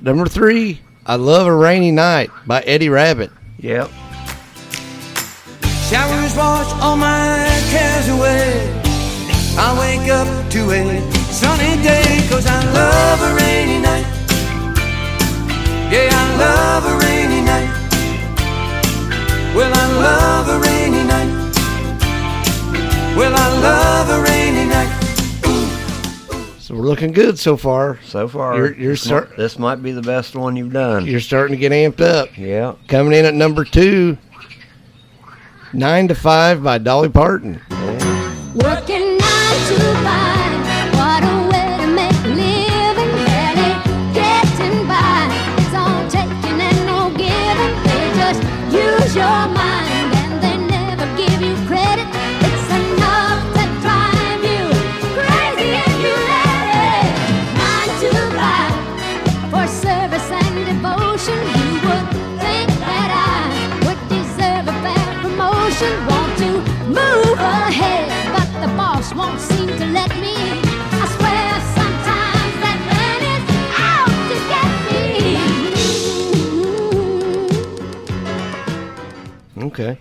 Number 0.00 0.26
three, 0.26 0.80
I 1.06 1.16
love 1.16 1.46
a 1.46 1.54
rainy 1.54 1.90
night 1.90 2.30
by 2.46 2.60
Eddie 2.62 2.88
Rabbitt. 2.88 3.30
Yep. 3.58 3.90
Showers 5.88 6.36
wash 6.36 6.72
all 6.82 6.96
my 6.96 7.48
cares 7.70 8.08
away. 8.08 8.80
I 9.58 9.76
wake 9.78 10.10
up 10.10 10.50
to 10.52 10.70
a 10.70 11.12
sunny 11.32 11.82
day, 11.82 12.26
cause 12.28 12.46
I 12.46 12.64
love 12.72 13.20
a 13.22 13.34
rainy 13.36 13.80
night. 13.80 14.06
Yeah, 15.90 16.10
I 16.12 16.36
love 16.38 16.84
a 16.86 17.06
rainy 17.06 17.42
night. 17.42 17.79
Well, 19.54 19.72
I 19.74 19.86
love 19.98 20.48
a 20.48 20.58
rainy 20.60 21.04
night. 21.04 21.30
Well, 23.16 23.32
I 23.34 23.48
love 23.60 24.08
a 24.10 24.22
rainy 24.22 24.64
night. 24.68 24.96
So 26.60 26.74
we're 26.76 26.82
looking 26.86 27.12
good 27.12 27.38
so 27.38 27.56
far. 27.56 27.98
So 28.04 28.28
far, 28.28 28.56
You're- 28.56 28.76
you're 28.78 28.92
this, 28.92 29.02
start- 29.02 29.30
might, 29.30 29.36
this 29.36 29.58
might 29.58 29.82
be 29.82 29.90
the 29.92 30.02
best 30.02 30.36
one 30.36 30.54
you've 30.56 30.72
done. 30.72 31.04
You're 31.06 31.18
starting 31.20 31.56
to 31.56 31.60
get 31.60 31.72
amped 31.72 32.00
up. 32.00 32.28
yeah. 32.38 32.74
Coming 32.88 33.12
in 33.12 33.24
at 33.24 33.34
number 33.34 33.64
two, 33.64 34.16
Nine 35.72 36.08
to 36.08 36.14
Five 36.14 36.62
by 36.62 36.78
Dolly 36.78 37.08
Parton. 37.08 37.60
Working 38.54 38.99
Okay. 79.80 79.98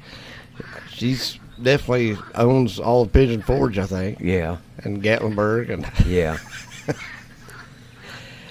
She's 0.92 1.40
definitely 1.62 2.18
owns 2.36 2.80
all 2.80 3.02
of 3.04 3.14
Pigeon 3.14 3.42
Forge, 3.42 3.78
I 3.80 3.86
think, 3.86 4.20
Yeah. 4.20 4.58
and 4.84 5.02
Gatlinburg. 5.02 5.70
And 5.72 5.90
Yeah. 6.06 6.38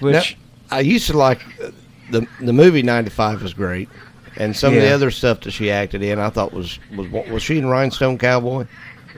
Now, 0.01 0.07
Which 0.07 0.37
I 0.71 0.79
used 0.79 1.07
to 1.07 1.17
like 1.17 1.41
uh, 1.61 1.71
the 2.09 2.25
the 2.39 2.53
movie 2.53 2.81
'95 2.81 3.41
was 3.43 3.53
great, 3.53 3.89
and 4.37 4.55
some 4.55 4.73
of 4.73 4.81
the 4.81 4.93
other 4.93 5.11
stuff 5.11 5.41
that 5.41 5.51
she 5.51 5.69
acted 5.69 6.01
in, 6.01 6.19
I 6.19 6.29
thought 6.29 6.53
was 6.53 6.79
was 6.95 7.09
was 7.09 7.43
she 7.43 7.57
in 7.57 7.65
Rhinestone 7.67 8.17
Cowboy? 8.17 8.65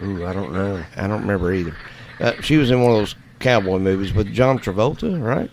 ooh, 0.01 0.25
I 0.25 0.33
don't 0.33 0.51
know. 0.53 0.83
I 0.97 1.05
don't 1.07 1.21
remember 1.21 1.53
either. 1.53 1.75
Uh, 2.19 2.33
she 2.41 2.57
was 2.57 2.71
in 2.71 2.81
one 2.81 2.93
of 2.93 2.97
those 2.97 3.15
cowboy 3.39 3.77
movies 3.77 4.11
with 4.13 4.33
John 4.33 4.57
Travolta, 4.57 5.21
right? 5.23 5.51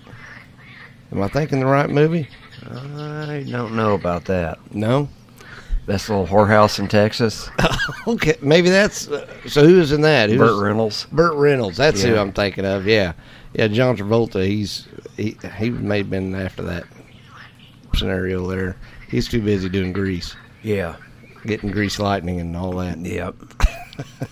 Am 1.12 1.20
I 1.22 1.28
thinking 1.28 1.60
the 1.60 1.66
right 1.66 1.90
movie? 1.90 2.26
I 2.70 3.44
don't 3.50 3.76
know 3.76 3.92
about 3.94 4.24
that. 4.26 4.58
No. 4.74 5.10
Best 5.88 6.08
little 6.10 6.26
whorehouse 6.26 6.78
in 6.78 6.86
Texas. 6.88 7.50
Okay, 8.06 8.36
maybe 8.40 8.70
that's 8.70 9.08
uh, 9.08 9.26
so. 9.46 9.66
Who 9.66 9.76
was 9.78 9.92
in 9.92 10.00
that? 10.02 10.30
Who 10.30 10.38
Burt 10.38 10.62
Reynolds. 10.62 11.06
Burt 11.12 11.34
Reynolds. 11.34 11.76
That's 11.76 12.02
who 12.02 12.16
I'm 12.16 12.32
thinking 12.32 12.64
of. 12.64 12.86
Yeah, 12.86 13.12
yeah. 13.52 13.68
John 13.68 13.98
Travolta. 13.98 14.46
He's 14.46 14.88
he 15.16 15.36
he 15.58 15.68
may 15.68 15.98
have 15.98 16.08
been 16.08 16.34
after 16.34 16.62
that 16.62 16.84
scenario 17.94 18.46
there. 18.48 18.76
He's 19.10 19.28
too 19.28 19.42
busy 19.42 19.68
doing 19.68 19.92
grease, 19.92 20.36
Yeah. 20.62 20.96
getting 21.44 21.70
grease 21.70 21.98
lightning 21.98 22.40
and 22.40 22.56
all 22.56 22.72
that. 22.76 22.98
Yep. 22.98 23.34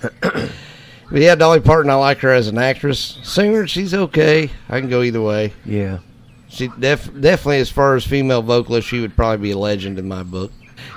But 1.11 1.21
yeah, 1.21 1.37
Dolly 1.37 1.61
Parton. 1.61 1.90
I 1.90 1.95
like 1.95 2.19
her 2.19 2.33
as 2.33 2.49
an 2.49 2.59
actress. 2.59 3.19
Singer, 3.23 3.66
she's 3.69 3.95
okay. 3.95 4.51
I 4.69 4.81
can 4.81 4.88
go 4.90 5.03
either 5.03 5.23
way. 5.23 5.53
Yeah. 5.64 5.99
She 6.49 6.66
def- 6.81 7.12
definitely, 7.21 7.61
as 7.61 7.71
far 7.71 7.95
as 7.95 8.05
female 8.05 8.42
vocalist, 8.42 8.88
she 8.88 9.01
would 9.01 9.14
probably 9.14 9.37
be 9.49 9.51
a 9.53 9.59
legend 9.59 9.99
in 10.01 10.09
my 10.09 10.25
book. 10.25 10.51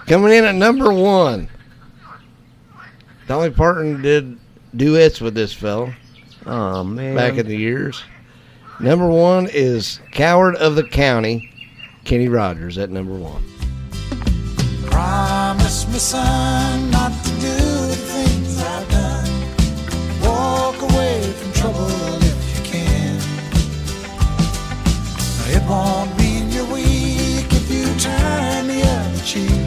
Coming 0.07 0.33
in 0.33 0.45
at 0.45 0.55
number 0.55 0.91
one, 0.91 1.49
Dolly 3.27 3.51
Parton 3.51 4.01
did 4.01 4.37
duets 4.75 5.21
with 5.21 5.35
this 5.35 5.53
fella. 5.53 5.93
Oh 6.45 6.83
man. 6.83 7.15
back 7.15 7.37
in 7.37 7.47
the 7.47 7.57
years. 7.57 8.03
Number 8.79 9.07
one 9.07 9.47
is 9.51 9.99
Coward 10.11 10.55
of 10.55 10.75
the 10.75 10.83
County, 10.83 11.51
Kenny 12.05 12.29
Rogers 12.29 12.77
at 12.77 12.89
number 12.89 13.13
one. 13.13 13.43
Promise 14.85 15.87
me, 15.89 15.99
son, 15.99 16.89
not 16.89 17.11
to 17.11 17.29
do 17.31 17.55
the 17.87 17.95
things 17.95 18.63
I've 18.63 18.89
done. 18.89 19.29
Walk 20.23 20.81
away 20.81 21.21
from 21.33 21.51
trouble 21.51 21.87
if 22.23 22.57
you 22.57 22.63
can. 22.71 23.19
It 25.51 25.61
won't 25.69 26.17
mean 26.17 26.49
you're 26.51 26.65
weak 26.73 27.51
if 27.51 27.69
you 27.69 27.85
turn 27.99 28.67
the 28.67 28.81
other 28.81 29.23
cheek. 29.25 29.58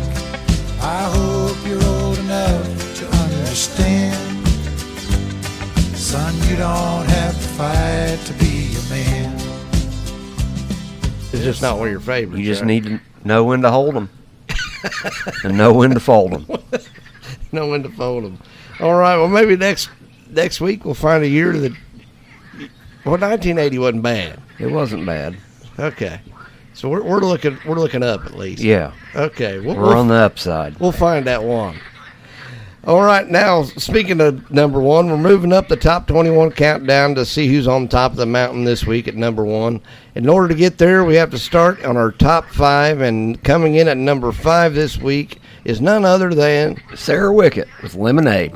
I 0.94 1.05
hope 1.05 1.57
you're 1.66 1.83
old 1.83 2.18
enough 2.18 2.96
to 2.96 3.07
understand. 3.07 4.46
Son, 5.96 6.35
you 6.50 6.57
don't 6.57 7.07
have 7.09 7.33
to 7.33 7.48
fight 7.48 8.18
to 8.26 8.35
be 8.35 8.76
a 8.76 8.90
man. 8.90 9.35
It's 11.33 11.44
just 11.44 11.62
not 11.62 11.78
one 11.78 11.88
of 11.88 11.92
your 11.92 12.00
favorites. 12.00 12.40
You 12.40 12.44
just 12.44 12.61
right? 12.61 12.66
need 12.66 12.85
to 12.85 13.00
know 13.24 13.42
when 13.42 13.62
to 13.62 13.70
hold 13.70 13.94
them 13.94 14.11
and 15.44 15.57
know 15.57 15.72
when 15.72 15.92
to 15.92 16.00
fold 16.00 16.33
them. 16.33 16.62
know 17.52 17.68
when 17.68 17.83
to 17.85 17.88
fold 17.88 18.24
them. 18.24 18.38
All 18.78 18.92
right. 18.92 19.16
Well, 19.16 19.28
maybe 19.28 19.57
next 19.57 19.88
next 20.28 20.61
week 20.61 20.85
we'll 20.85 20.92
find 20.92 21.24
a 21.24 21.28
year 21.28 21.55
that. 21.55 21.72
Well, 23.07 23.16
1980 23.16 23.78
wasn't 23.78 24.02
bad. 24.02 24.40
It 24.59 24.66
wasn't 24.66 25.07
bad. 25.07 25.38
Okay. 25.78 26.20
So 26.74 26.88
we're, 26.88 27.02
we're 27.02 27.20
looking 27.20 27.58
we're 27.66 27.78
looking 27.78 28.02
up 28.02 28.24
at 28.24 28.37
least. 28.37 28.62
Yeah, 28.62 28.92
Okay. 29.14 29.61
We'll, 29.61 29.76
we're 29.76 29.82
we'll, 29.82 29.98
on 29.98 30.08
the 30.08 30.14
upside. 30.14 30.78
we'll 30.80 30.92
find 30.92 31.26
that 31.26 31.42
one. 31.42 31.78
All 32.85 33.02
right. 33.02 33.28
Now, 33.28 33.62
speaking 33.62 34.20
of 34.20 34.50
number 34.50 34.80
one, 34.80 35.08
we're 35.08 35.16
moving 35.16 35.52
up 35.52 35.68
the 35.68 35.76
top 35.76 36.08
21 36.08 36.50
countdown 36.50 37.14
to 37.14 37.24
see 37.24 37.46
who's 37.46 37.68
on 37.68 37.87
top 37.87 38.11
of 38.11 38.16
the 38.16 38.26
mountain 38.26 38.64
this 38.64 38.85
week 38.85 39.06
at 39.06 39.14
number 39.14 39.44
one. 39.44 39.80
In 40.16 40.28
order 40.28 40.48
to 40.48 40.54
get 40.56 40.78
there, 40.78 41.04
we 41.04 41.14
have 41.14 41.30
to 41.30 41.38
start 41.38 41.85
on 41.85 41.96
our 41.96 42.11
top 42.11 42.48
five, 42.48 43.00
and 43.00 43.40
coming 43.44 43.76
in 43.76 43.87
at 43.87 43.96
number 43.96 44.32
five 44.32 44.74
this 44.74 44.98
week 44.98 45.38
is 45.64 45.80
none 45.80 46.04
other 46.04 46.35
than 46.35 46.76
Sarah 46.96 47.30
Wickett 47.32 47.68
with 47.85 47.94
Lemonade. 47.94 48.52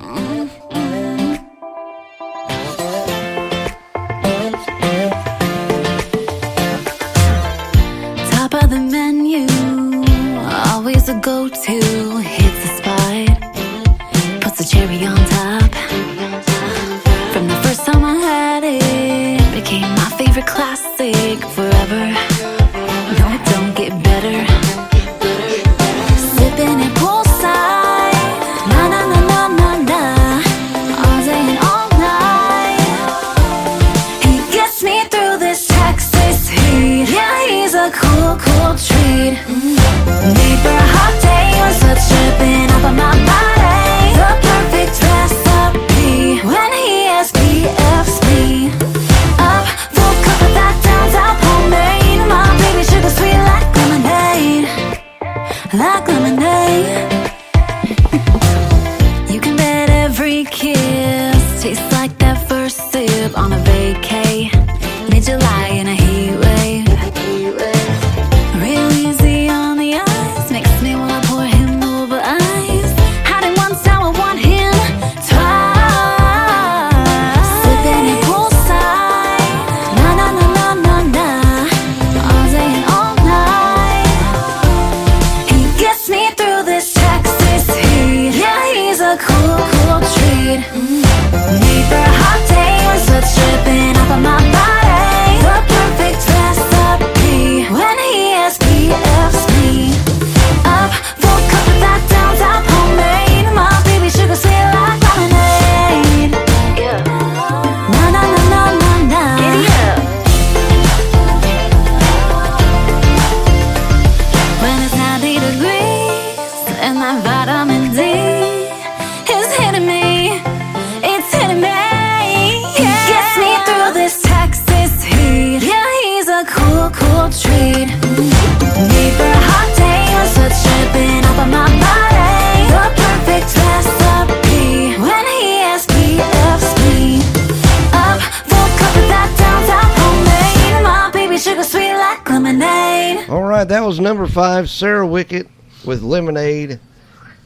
Five 144.37 144.69
Sarah 144.69 145.07
Wicket 145.07 145.49
with 145.87 146.03
Lemonade. 146.03 146.79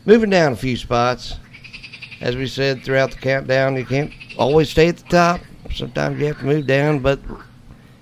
Moving 0.07 0.31
down 0.31 0.55
a 0.55 0.57
few 0.57 0.77
spots. 0.77 1.37
As 2.21 2.35
we 2.35 2.49
said 2.49 2.83
throughout 2.83 3.13
the 3.13 3.17
countdown, 3.19 3.77
you 3.77 3.87
can't 3.87 4.13
always 4.37 4.71
stay 4.71 4.89
at 4.89 4.97
the 4.97 5.05
top. 5.05 5.41
Sometimes 5.73 6.19
you 6.19 6.27
have 6.27 6.41
to 6.41 6.45
move 6.45 6.67
down, 6.67 6.99
but 6.99 7.21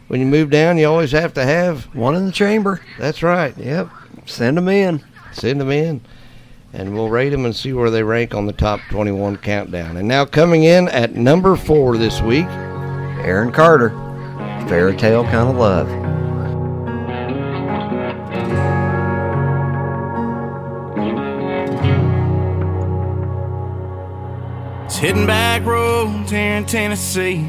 when 0.07 0.21
you 0.21 0.27
move 0.27 0.49
down, 0.49 0.79
you 0.79 0.87
always 0.87 1.13
have 1.13 1.35
to 1.35 1.45
have 1.45 1.85
one 1.95 2.15
in 2.15 2.25
the 2.25 2.33
chamber. 2.33 2.81
That's 2.99 3.23
right. 3.23 3.55
Yep. 3.59 3.91
Send 4.25 4.57
them 4.57 4.69
in. 4.69 5.05
Send 5.33 5.61
them 5.61 5.71
in. 5.71 6.01
And 6.73 6.95
we'll 6.95 7.11
rate 7.11 7.29
them 7.29 7.45
and 7.45 7.55
see 7.55 7.75
where 7.75 7.91
they 7.91 8.03
rank 8.03 8.35
on 8.35 8.47
the 8.47 8.55
top 8.55 8.81
21 8.89 9.37
countdown. 9.37 9.99
And 9.99 10.09
now 10.09 10.25
coming 10.25 10.65
in 10.65 10.89
at 10.89 11.15
number 11.15 11.57
four 11.57 11.99
this 11.99 12.23
week, 12.23 12.47
Aaron 12.47 13.53
Carter, 13.53 13.91
Fairy 14.67 14.97
Tale 14.97 15.25
Kind 15.25 15.51
of 15.51 15.57
Love. 15.57 16.18
Hitting 25.01 25.27
back 25.29 25.65
roads 25.65 26.33
here 26.33 26.57
in 26.57 26.65
Tennessee. 26.65 27.49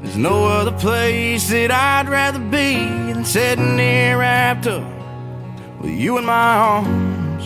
There's 0.00 0.16
no 0.16 0.46
other 0.46 0.72
place 0.72 1.50
that 1.50 1.70
I'd 1.70 2.08
rather 2.08 2.38
be 2.38 2.76
than 3.12 3.26
sitting 3.26 3.76
here 3.76 4.16
wrapped 4.16 4.66
up 4.68 4.90
with 5.82 5.90
you 5.90 6.16
in 6.16 6.24
my 6.24 6.56
arms. 6.56 7.44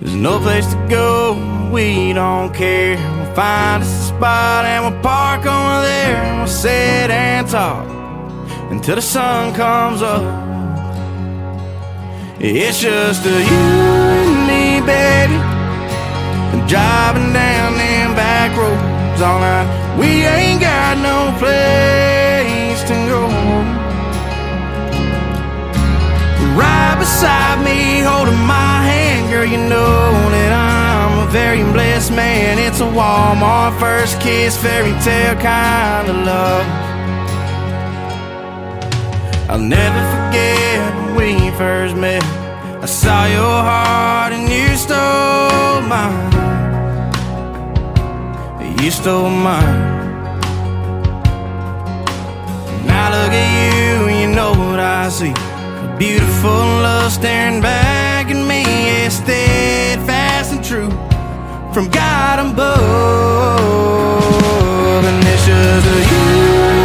There's 0.00 0.14
no 0.14 0.38
place 0.38 0.66
to 0.72 0.86
go, 0.88 1.70
we 1.70 2.14
don't 2.14 2.54
care. 2.54 2.96
We'll 2.96 3.34
find 3.34 3.82
us 3.82 3.88
a 3.88 4.08
spot 4.08 4.64
and 4.64 4.94
we'll 4.94 5.02
park 5.02 5.40
over 5.40 5.82
there 5.82 6.16
and 6.16 6.38
we'll 6.38 6.46
sit 6.46 7.10
and 7.10 7.46
talk 7.46 7.86
until 8.70 8.94
the 8.94 9.02
sun 9.02 9.54
comes 9.54 10.00
up. 10.00 10.22
It's 12.40 12.80
just 12.80 13.26
a 13.26 13.28
you 13.28 13.34
and 13.36 14.46
me, 14.46 14.86
baby. 14.86 15.53
Driving 16.68 17.32
down 17.32 17.76
them 17.76 18.14
back 18.14 18.56
roads 18.56 19.20
all 19.20 19.38
night. 19.40 19.68
We 19.98 20.24
ain't 20.24 20.60
got 20.60 20.96
no 20.98 21.30
place 21.38 22.80
to 22.88 22.94
go. 23.10 23.28
Right 26.56 26.96
beside 26.98 27.62
me, 27.64 28.00
holding 28.00 28.38
my 28.46 28.82
hand, 28.82 29.30
girl, 29.30 29.44
you 29.44 29.58
know 29.58 30.12
that 30.30 30.52
I'm 30.52 31.26
a 31.26 31.30
very 31.30 31.62
blessed 31.72 32.12
man. 32.12 32.58
It's 32.58 32.80
a 32.80 32.84
Walmart 32.84 33.78
first 33.78 34.20
kiss, 34.20 34.56
fairy 34.56 34.94
tale 35.02 35.34
kind 35.36 36.08
of 36.08 36.16
love. 36.16 36.66
I'll 39.50 39.58
never 39.58 40.02
forget 40.14 41.14
when 41.16 41.42
we 41.42 41.50
first 41.58 41.94
met. 41.96 42.22
I 42.82 42.86
saw 42.86 43.26
your 43.26 43.62
heart 43.70 44.32
and 44.32 44.48
you 44.48 44.76
stole 44.76 45.82
mine. 45.88 46.43
You 48.82 48.90
stole 48.90 49.30
mine. 49.30 49.92
Now 52.86 53.10
look 53.10 53.32
at 53.32 53.48
you, 53.56 54.08
you 54.20 54.26
know 54.34 54.52
what 54.52 54.78
I 54.80 55.08
see. 55.08 55.32
A 55.32 55.96
beautiful 55.98 56.50
love 56.50 57.10
staring 57.12 57.60
back 57.60 58.28
at 58.28 58.36
me, 58.36 58.62
yeah, 58.62 59.08
steadfast 59.08 60.52
and 60.52 60.64
true 60.64 60.90
from 61.72 61.88
God 61.90 62.38
above. 62.38 63.54
And 65.04 65.26
it's 65.26 65.44
just 65.46 65.86
you 66.12 66.83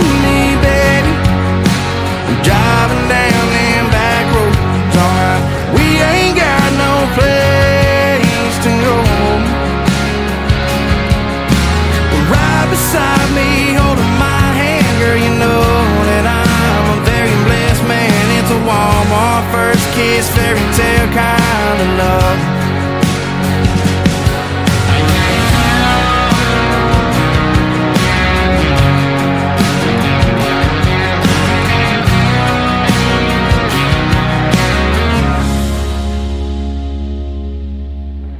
kiss, 20.20 20.30
fairy 20.36 20.60
tale 20.76 21.08
kind 21.14 21.82
of 21.82 21.90
love. 21.98 22.40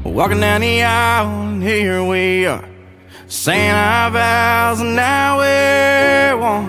Walking 0.04 0.42
down 0.42 0.60
the 0.60 0.84
aisle, 0.84 1.30
and 1.48 1.64
here 1.64 2.04
we 2.04 2.46
are, 2.46 2.68
saying 3.28 3.72
our 3.72 4.12
vows, 4.12 4.82
and 4.82 4.94
now 4.98 5.38
we're 5.38 6.38
one. 6.38 6.68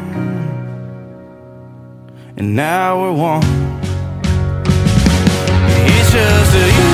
And 2.37 2.55
now 2.55 3.03
we're 3.03 3.13
one. 3.13 3.60
Just 6.21 6.53
a 6.53 6.65
you 6.77 6.93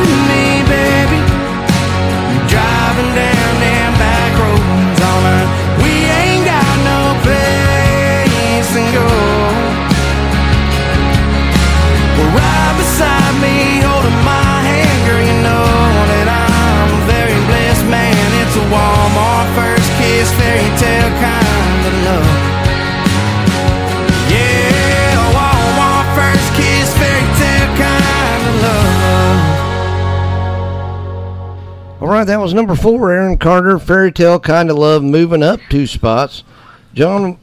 and 0.00 0.22
me, 0.32 0.44
baby. 0.64 1.20
Driving 2.48 3.12
down 3.20 3.52
them 3.60 3.92
back 4.00 4.32
roads 4.40 5.00
all 5.08 5.20
night. 5.28 5.48
We 5.84 5.92
ain't 6.08 6.44
got 6.48 6.74
no 6.88 7.00
place 7.20 8.68
to 8.72 8.82
go. 8.96 9.08
Well, 12.16 12.32
right 12.32 12.74
beside 12.80 13.34
me, 13.44 13.84
holding 13.84 14.20
my 14.24 14.54
hand, 14.64 14.98
girl, 15.04 15.20
you 15.20 15.36
know 15.44 15.68
that 16.12 16.26
I'm 16.32 16.88
a 16.96 17.00
very 17.12 17.38
blessed 17.52 17.84
man. 17.92 18.16
It's 18.40 18.56
a 18.56 18.64
Walmart 18.72 19.48
first 19.52 19.88
kiss, 20.00 20.32
fairy 20.40 20.70
tale 20.80 21.12
kind 21.20 21.41
All 32.02 32.08
right, 32.08 32.24
that 32.24 32.40
was 32.40 32.52
number 32.52 32.74
four, 32.74 33.12
Aaron 33.12 33.38
Carter, 33.38 33.78
Fairy 33.78 34.10
Tale 34.10 34.40
Kind 34.40 34.72
of 34.72 34.76
Love, 34.76 35.04
moving 35.04 35.40
up 35.40 35.60
two 35.70 35.86
spots. 35.86 36.42
John, 36.94 37.38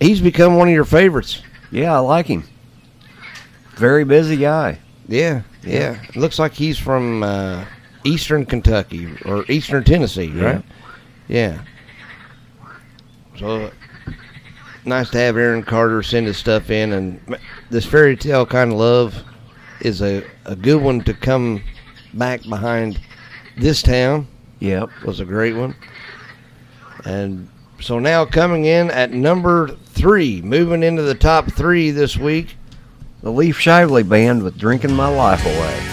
he's 0.00 0.20
become 0.20 0.56
one 0.56 0.66
of 0.66 0.74
your 0.74 0.84
favorites. 0.84 1.42
Yeah, 1.70 1.94
I 1.94 2.00
like 2.00 2.26
him. 2.26 2.42
Very 3.76 4.02
busy 4.02 4.36
guy. 4.36 4.80
Yeah, 5.06 5.42
yeah. 5.62 6.02
Looks 6.16 6.40
like 6.40 6.54
he's 6.54 6.76
from 6.76 7.22
uh, 7.22 7.66
Eastern 8.02 8.46
Kentucky 8.46 9.16
or 9.24 9.44
Eastern 9.48 9.84
Tennessee, 9.84 10.32
right? 10.32 10.64
Yeah. 11.28 11.62
So 13.38 13.70
nice 14.84 15.08
to 15.10 15.18
have 15.18 15.36
Aaron 15.36 15.62
Carter 15.62 16.02
send 16.02 16.26
his 16.26 16.36
stuff 16.36 16.70
in, 16.70 16.92
and 16.94 17.38
this 17.70 17.86
fairy 17.86 18.16
tale 18.16 18.44
kind 18.44 18.72
of 18.72 18.78
love 18.78 19.22
is 19.80 20.02
a, 20.02 20.24
a 20.46 20.56
good 20.56 20.82
one 20.82 21.00
to 21.02 21.14
come 21.14 21.62
back 22.12 22.42
behind. 22.42 22.98
This 23.58 23.82
town 23.82 24.26
Yep. 24.60 24.90
was 25.04 25.20
a 25.20 25.24
great 25.24 25.54
one, 25.54 25.74
and 27.04 27.48
so 27.80 27.98
now 27.98 28.24
coming 28.24 28.64
in 28.64 28.90
at 28.90 29.12
number 29.12 29.68
three, 29.86 30.40
moving 30.42 30.82
into 30.82 31.02
the 31.02 31.14
top 31.14 31.50
three 31.52 31.90
this 31.90 32.16
week. 32.16 32.56
The 33.22 33.30
Leaf 33.32 33.58
Shively 33.58 34.08
Band 34.08 34.42
with 34.44 34.58
Drinking 34.58 34.94
My 34.94 35.08
Life 35.08 35.44
Away. 35.44 35.87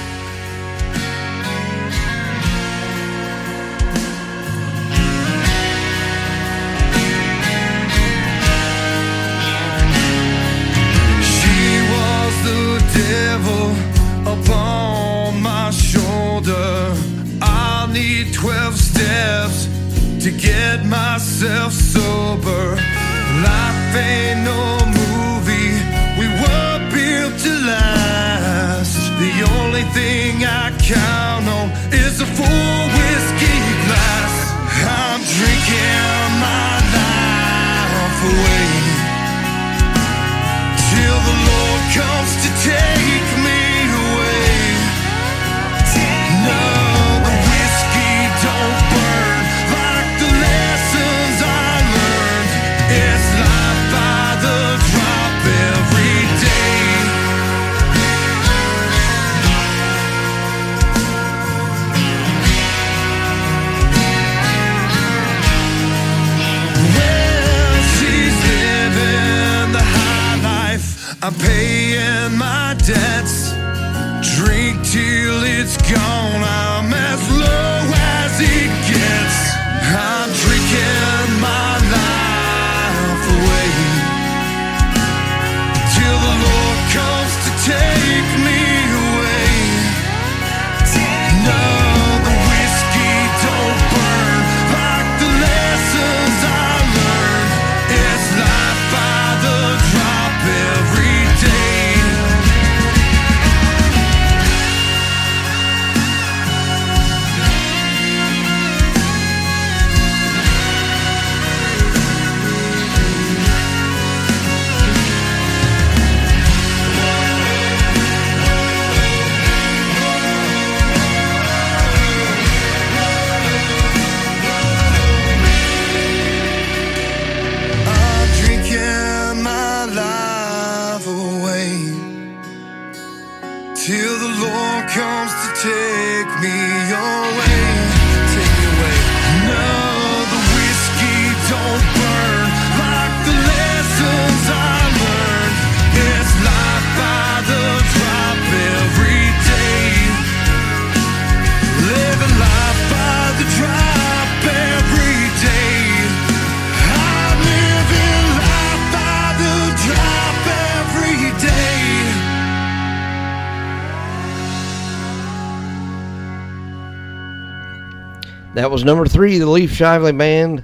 Was 168.86 168.92
number 168.92 169.08
three, 169.08 169.40
the 169.40 169.50
Leaf 169.50 169.72
Shively 169.72 170.16
Band. 170.16 170.64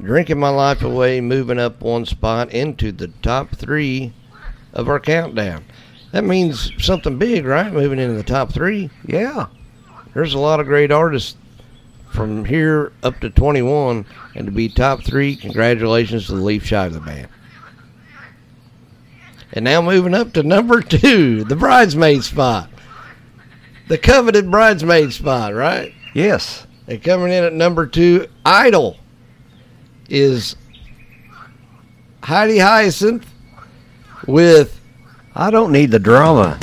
Drinking 0.00 0.38
My 0.38 0.50
Life 0.50 0.82
Away, 0.82 1.20
moving 1.20 1.58
up 1.58 1.80
one 1.80 2.06
spot 2.06 2.52
into 2.52 2.92
the 2.92 3.08
top 3.22 3.56
three 3.56 4.12
of 4.72 4.88
our 4.88 5.00
countdown. 5.00 5.64
That 6.12 6.22
means 6.22 6.70
something 6.78 7.18
big, 7.18 7.44
right? 7.44 7.72
Moving 7.72 7.98
into 7.98 8.14
the 8.14 8.22
top 8.22 8.52
three. 8.52 8.88
Yeah. 9.04 9.46
There's 10.14 10.34
a 10.34 10.38
lot 10.38 10.60
of 10.60 10.66
great 10.66 10.92
artists 10.92 11.36
from 12.12 12.44
here 12.44 12.92
up 13.02 13.18
to 13.20 13.30
21, 13.30 14.06
and 14.36 14.46
to 14.46 14.52
be 14.52 14.68
top 14.68 15.02
three, 15.02 15.34
congratulations 15.34 16.26
to 16.26 16.36
the 16.36 16.42
Leaf 16.42 16.64
Shively 16.64 17.04
Band. 17.04 17.28
And 19.52 19.64
now 19.64 19.82
moving 19.82 20.14
up 20.14 20.32
to 20.34 20.44
number 20.44 20.80
two, 20.82 21.42
the 21.42 21.56
bridesmaid 21.56 22.22
spot. 22.22 22.70
The 23.88 23.98
coveted 23.98 24.52
bridesmaid 24.52 25.12
spot, 25.12 25.52
right? 25.54 25.92
Yes. 26.14 26.66
And 26.88 27.02
coming 27.02 27.32
in 27.32 27.44
at 27.44 27.52
number 27.52 27.86
two, 27.86 28.26
Idol, 28.44 28.96
is 30.08 30.56
Heidi 32.22 32.58
Hyacinth 32.58 33.26
with 34.26 34.80
I 35.34 35.50
don't 35.50 35.72
need 35.72 35.90
the 35.90 35.98
drama. 35.98 36.58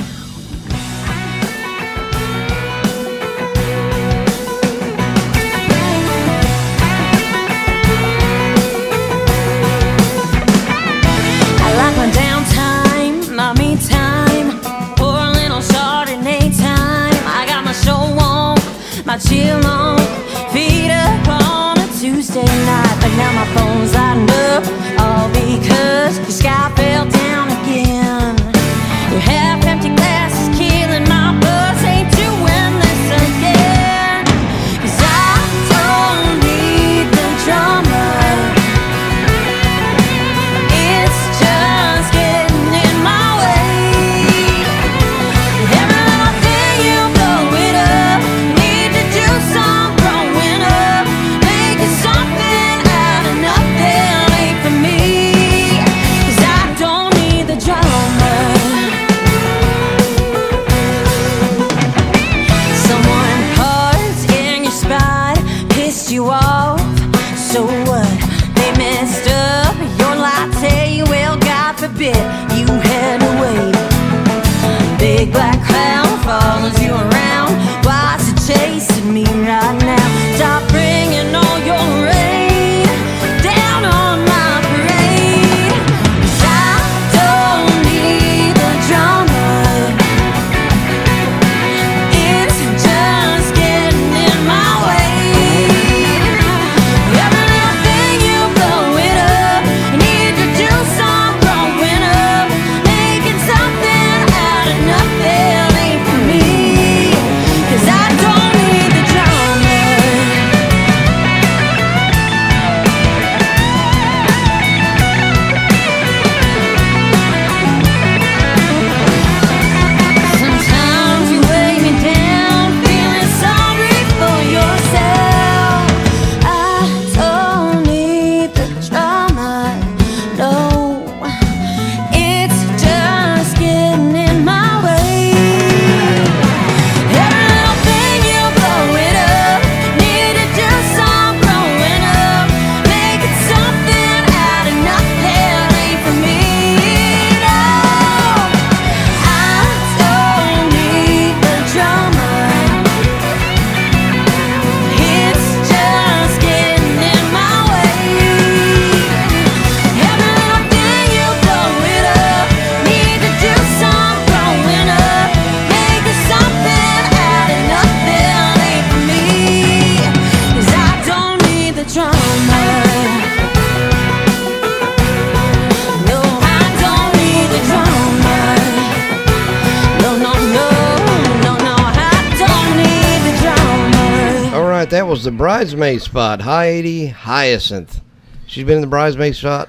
Was 185.10 185.24
the 185.24 185.32
bridesmaid 185.32 186.04
spot, 186.04 186.42
Heidi 186.42 187.08
Hyacinth. 187.08 188.00
She's 188.46 188.64
been 188.64 188.76
in 188.76 188.82
the 188.82 188.88
bridesmaid 188.88 189.36
spot 189.36 189.68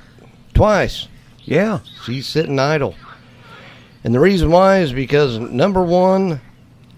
twice. 0.52 1.08
Yeah. 1.44 1.78
She's 2.04 2.26
sitting 2.26 2.58
idle. 2.58 2.94
And 4.04 4.14
the 4.14 4.20
reason 4.20 4.50
why 4.50 4.80
is 4.80 4.92
because 4.92 5.38
number 5.38 5.82
one, 5.82 6.42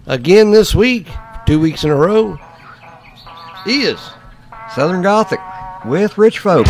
again 0.07 0.51
this 0.51 0.74
week, 0.74 1.07
two 1.47 1.61
weeks 1.61 1.84
in 1.84 1.90
a 1.90 1.95
row, 1.95 2.36
is 3.64 4.01
Southern 4.74 5.03
Gothic 5.03 5.40
with 5.84 6.18
Rich 6.18 6.40
Folks. 6.40 6.68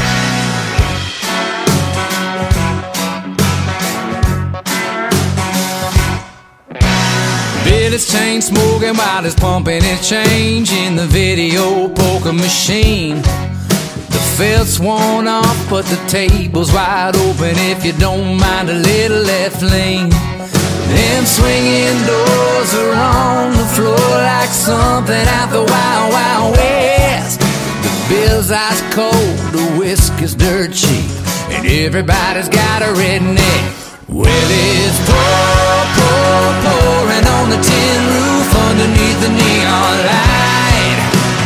Billy's 8.02 8.12
chain 8.12 8.42
smoking 8.42 8.96
while 8.96 9.22
he's 9.22 9.34
pumping 9.34 9.82
his 9.82 10.08
change 10.08 10.72
in 10.72 10.96
the 10.96 11.06
video 11.06 11.88
poker 11.88 12.32
machine. 12.32 13.16
The 13.16 14.22
felt's 14.36 14.80
worn 14.80 15.28
off, 15.28 15.70
but 15.70 15.84
the 15.86 15.96
table's 16.08 16.72
wide 16.72 17.16
open 17.16 17.54
if 17.70 17.84
you 17.84 17.92
don't 17.92 18.38
mind 18.38 18.70
a 18.70 18.74
little 18.74 19.22
left 19.22 19.62
lean. 19.62 20.08
Them 20.08 21.24
swinging 21.24 21.98
doors 22.06 22.74
are 22.74 22.94
on 22.94 23.52
the 23.52 23.66
floor 23.74 23.96
like 23.96 24.50
something 24.50 25.26
out 25.38 25.50
the 25.50 25.62
Wild 25.62 26.12
Wild 26.12 26.56
West. 26.56 27.40
The 27.40 28.06
bill's 28.08 28.50
ice 28.50 28.82
cold, 28.94 29.38
the 29.52 29.76
whiskey's 29.78 30.34
dirt 30.34 30.72
cheap, 30.72 31.10
and 31.50 31.66
everybody's 31.66 32.48
got 32.48 32.82
a 32.82 32.92
redneck. 32.94 33.82
Well, 34.08 34.48
it's 34.50 34.98
pour, 35.08 35.82
pouring 35.94 37.02
on 37.08 37.11
the 37.52 37.60
tin 37.60 38.00
roof 38.16 38.48
underneath 38.68 39.18
the 39.20 39.28
neon 39.28 39.96
light. 40.08 40.98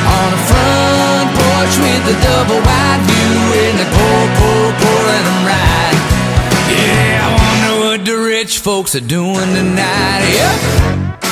On 0.07 0.29
the 0.35 0.43
front 0.49 1.29
porch 1.35 1.75
with 1.83 2.03
the 2.07 2.17
double 2.23 2.61
wide 2.63 3.03
view, 3.11 3.39
and 3.65 3.75
they 3.81 3.89
pour, 3.97 4.23
pour, 4.39 4.65
pouring 4.83 5.25
them 5.29 5.41
right. 5.51 5.99
Yeah, 6.71 7.27
I 7.27 7.31
wonder 7.43 7.75
what 7.85 8.01
the 8.07 8.17
rich 8.17 8.59
folks 8.59 8.95
are 8.95 9.01
doing 9.01 9.51
tonight. 9.59 10.31
Yeah. 10.31 11.26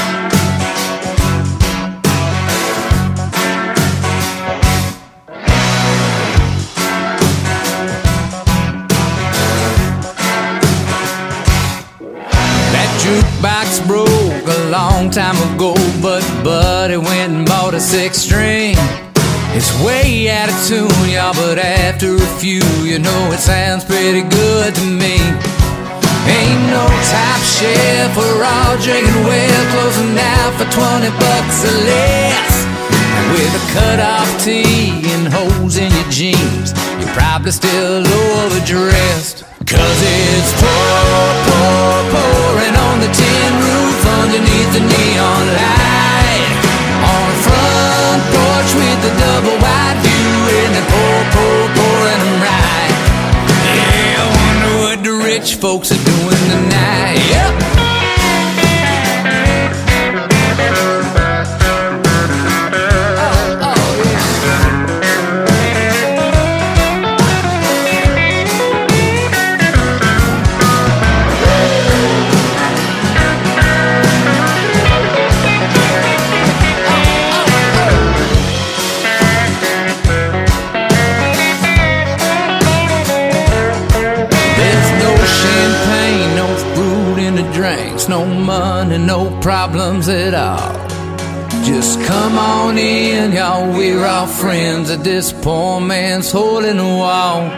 Time 15.15 15.39
ago, 15.55 15.75
but 16.03 16.27
Buddy 16.43 16.97
went 16.97 17.31
and 17.31 17.47
bought 17.47 17.73
a 17.73 17.79
six 17.79 18.19
string. 18.19 18.75
It's 19.55 19.71
way 19.79 20.29
out 20.29 20.51
of 20.51 20.59
tune, 20.67 20.91
y'all, 21.07 21.31
but 21.39 21.57
after 21.57 22.17
a 22.17 22.31
few, 22.43 22.67
you 22.83 22.99
know 22.99 23.31
it 23.31 23.39
sounds 23.39 23.85
pretty 23.85 24.23
good 24.27 24.75
to 24.75 24.83
me. 24.83 25.23
Ain't 26.27 26.63
no 26.67 26.83
top 27.15 27.41
chef 27.47 28.11
or 28.19 28.43
all 28.43 28.75
drinking 28.83 29.23
well, 29.23 29.63
closing 29.71 30.19
out 30.19 30.51
for 30.59 30.67
20 30.67 31.07
bucks 31.23 31.63
or 31.63 31.79
less. 31.87 32.67
With 33.31 33.55
a 33.55 33.65
cut 33.71 34.01
off 34.03 34.27
tee 34.43 34.99
and 35.15 35.31
holes 35.31 35.77
in 35.77 35.95
your 35.95 36.11
jeans, 36.11 36.75
you're 36.99 37.15
probably 37.15 37.53
still 37.53 38.03
overdressed. 38.03 39.47
Cause 39.63 40.01
it's 40.03 40.51
pour, 40.59 41.31
pour, 41.47 42.03
pouring 42.11 42.75
on 42.75 42.99
the 42.99 43.11
tin 43.15 43.53
roof 43.63 43.94
underneath 44.25 44.73
the 44.73 44.81
neon 44.81 45.45
light. 45.61 46.49
On 47.13 47.25
a 47.29 47.39
front 47.45 48.23
porch 48.33 48.71
with 48.81 48.99
the 49.05 49.13
double 49.21 49.57
wide 49.61 49.99
view 50.01 50.35
and 50.61 50.73
the 50.79 50.85
pour, 50.93 51.19
pour, 51.35 51.61
pouring 51.77 52.21
them 52.25 52.37
right. 52.49 52.95
Yeah, 53.77 54.25
I 54.25 54.29
wonder 54.41 54.73
what 54.85 54.99
the 55.05 55.15
rich 55.29 55.57
folks 55.57 55.93
are 55.93 56.05
doing 56.05 56.43
tonight. 56.49 57.21
Yep. 57.29 57.84
Come 92.07 92.39
on 92.39 92.77
in, 92.79 93.33
y'all, 93.33 93.73
we're 93.73 94.05
all 94.05 94.27
friends 94.27 94.91
at 94.91 95.03
this 95.03 95.33
poor 95.33 95.81
man's 95.81 96.31
hole 96.31 96.65
in 96.65 96.77
the 96.77 96.85
wall. 97.03 97.49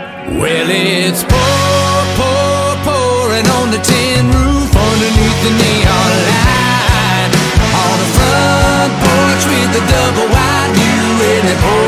Well, 0.41 0.69
it's 0.71 1.23
pour, 1.23 1.99
pour, 2.19 2.69
pouring 2.87 3.47
on 3.59 3.67
the 3.75 3.83
tin 3.83 4.27
roof 4.27 4.71
underneath 4.75 5.39
the 5.47 5.53
neon 5.63 6.11
light. 6.31 7.33
On 7.83 7.95
the 8.03 8.11
front 8.17 8.93
porch 9.03 9.43
with 9.51 9.71
the 9.77 9.83
double 9.95 10.29
wide 10.35 10.73
view, 10.79 11.07
and 11.33 11.45
it 11.53 11.59
pour, 11.65 11.86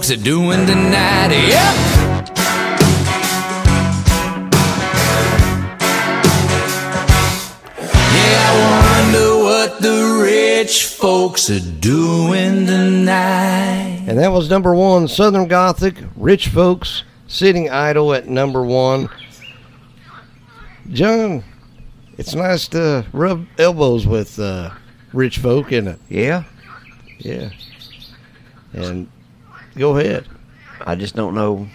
folks 0.00 0.10
are 0.10 0.24
doing 0.24 0.64
tonight. 0.66 1.30
Yep. 1.30 1.76
Yeah, 8.14 8.46
I 8.48 9.02
wonder 9.04 9.44
what 9.44 9.82
the 9.82 10.22
rich 10.22 10.86
folks 10.86 11.50
are 11.50 11.60
doing 11.60 12.64
tonight. 12.64 14.04
And 14.08 14.18
that 14.18 14.32
was 14.32 14.48
number 14.48 14.74
one, 14.74 15.06
Southern 15.06 15.46
Gothic, 15.48 15.96
Rich 16.16 16.48
Folks, 16.48 17.02
sitting 17.26 17.68
idle 17.68 18.14
at 18.14 18.26
number 18.26 18.62
one. 18.62 19.10
John, 20.90 21.44
it's 22.16 22.34
nice 22.34 22.68
to 22.68 23.04
rub 23.12 23.44
elbows 23.58 24.06
with 24.06 24.38
uh, 24.38 24.70
rich 25.12 25.36
folk, 25.36 25.72
isn't 25.72 25.88
it? 25.88 25.98
Yeah, 26.08 26.44
Yeah. 27.18 27.50
And 28.72 29.10
go 29.76 29.96
ahead. 29.98 30.26
I 30.80 30.94
just 30.94 31.14
don't 31.14 31.34
know 31.34 31.68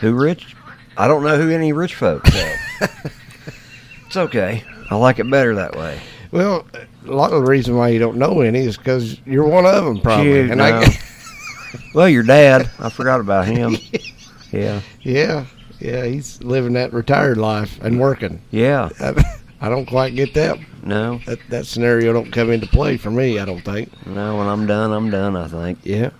who 0.00 0.14
rich. 0.14 0.54
I 0.96 1.08
don't 1.08 1.22
know 1.22 1.36
who 1.40 1.50
any 1.50 1.72
rich 1.72 1.94
folks. 1.94 2.30
It's 4.06 4.16
okay. 4.16 4.64
I 4.90 4.96
like 4.96 5.20
it 5.20 5.30
better 5.30 5.54
that 5.54 5.76
way. 5.76 6.00
Well, 6.32 6.66
a 7.06 7.12
lot 7.12 7.32
of 7.32 7.44
the 7.44 7.48
reason 7.48 7.76
why 7.76 7.90
you 7.90 8.00
don't 8.00 8.16
know 8.16 8.40
any 8.40 8.58
is 8.66 8.76
because 8.76 9.20
you're 9.24 9.46
one 9.46 9.66
of 9.66 9.84
them, 9.84 10.00
probably. 10.00 10.32
Shoot, 10.32 10.50
and 10.50 10.58
no. 10.58 10.64
I, 10.64 10.98
Well, 11.94 12.08
your 12.08 12.24
dad. 12.24 12.68
I 12.80 12.88
forgot 12.90 13.20
about 13.20 13.46
him. 13.46 13.76
Yeah, 14.52 14.80
yeah, 15.02 15.44
yeah, 15.78 16.04
he's 16.06 16.42
living 16.42 16.72
that 16.72 16.92
retired 16.92 17.38
life 17.38 17.78
and 17.82 18.00
working. 18.00 18.42
yeah. 18.50 18.88
I, 18.98 19.38
I 19.60 19.68
don't 19.68 19.86
quite 19.86 20.16
get 20.16 20.34
that. 20.34 20.58
No, 20.82 21.20
that. 21.26 21.38
That 21.50 21.66
scenario 21.66 22.12
don't 22.12 22.32
come 22.32 22.50
into 22.50 22.66
play 22.66 22.96
for 22.96 23.12
me. 23.12 23.38
I 23.38 23.44
don't 23.44 23.60
think. 23.64 23.92
no. 24.08 24.38
When 24.38 24.48
I'm 24.48 24.66
done, 24.66 24.90
I'm 24.90 25.08
done. 25.08 25.36
I 25.36 25.46
think. 25.46 25.78
Yeah. 25.84 26.10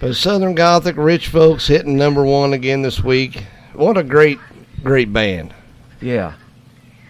But 0.00 0.16
Southern 0.16 0.54
Gothic, 0.54 0.96
Rich 0.96 1.28
Folks 1.28 1.66
hitting 1.66 1.96
number 1.96 2.24
one 2.24 2.52
again 2.54 2.82
this 2.82 3.02
week. 3.04 3.44
What 3.74 3.98
a 3.98 4.02
great, 4.02 4.38
great 4.82 5.12
band. 5.12 5.54
Yeah, 6.00 6.34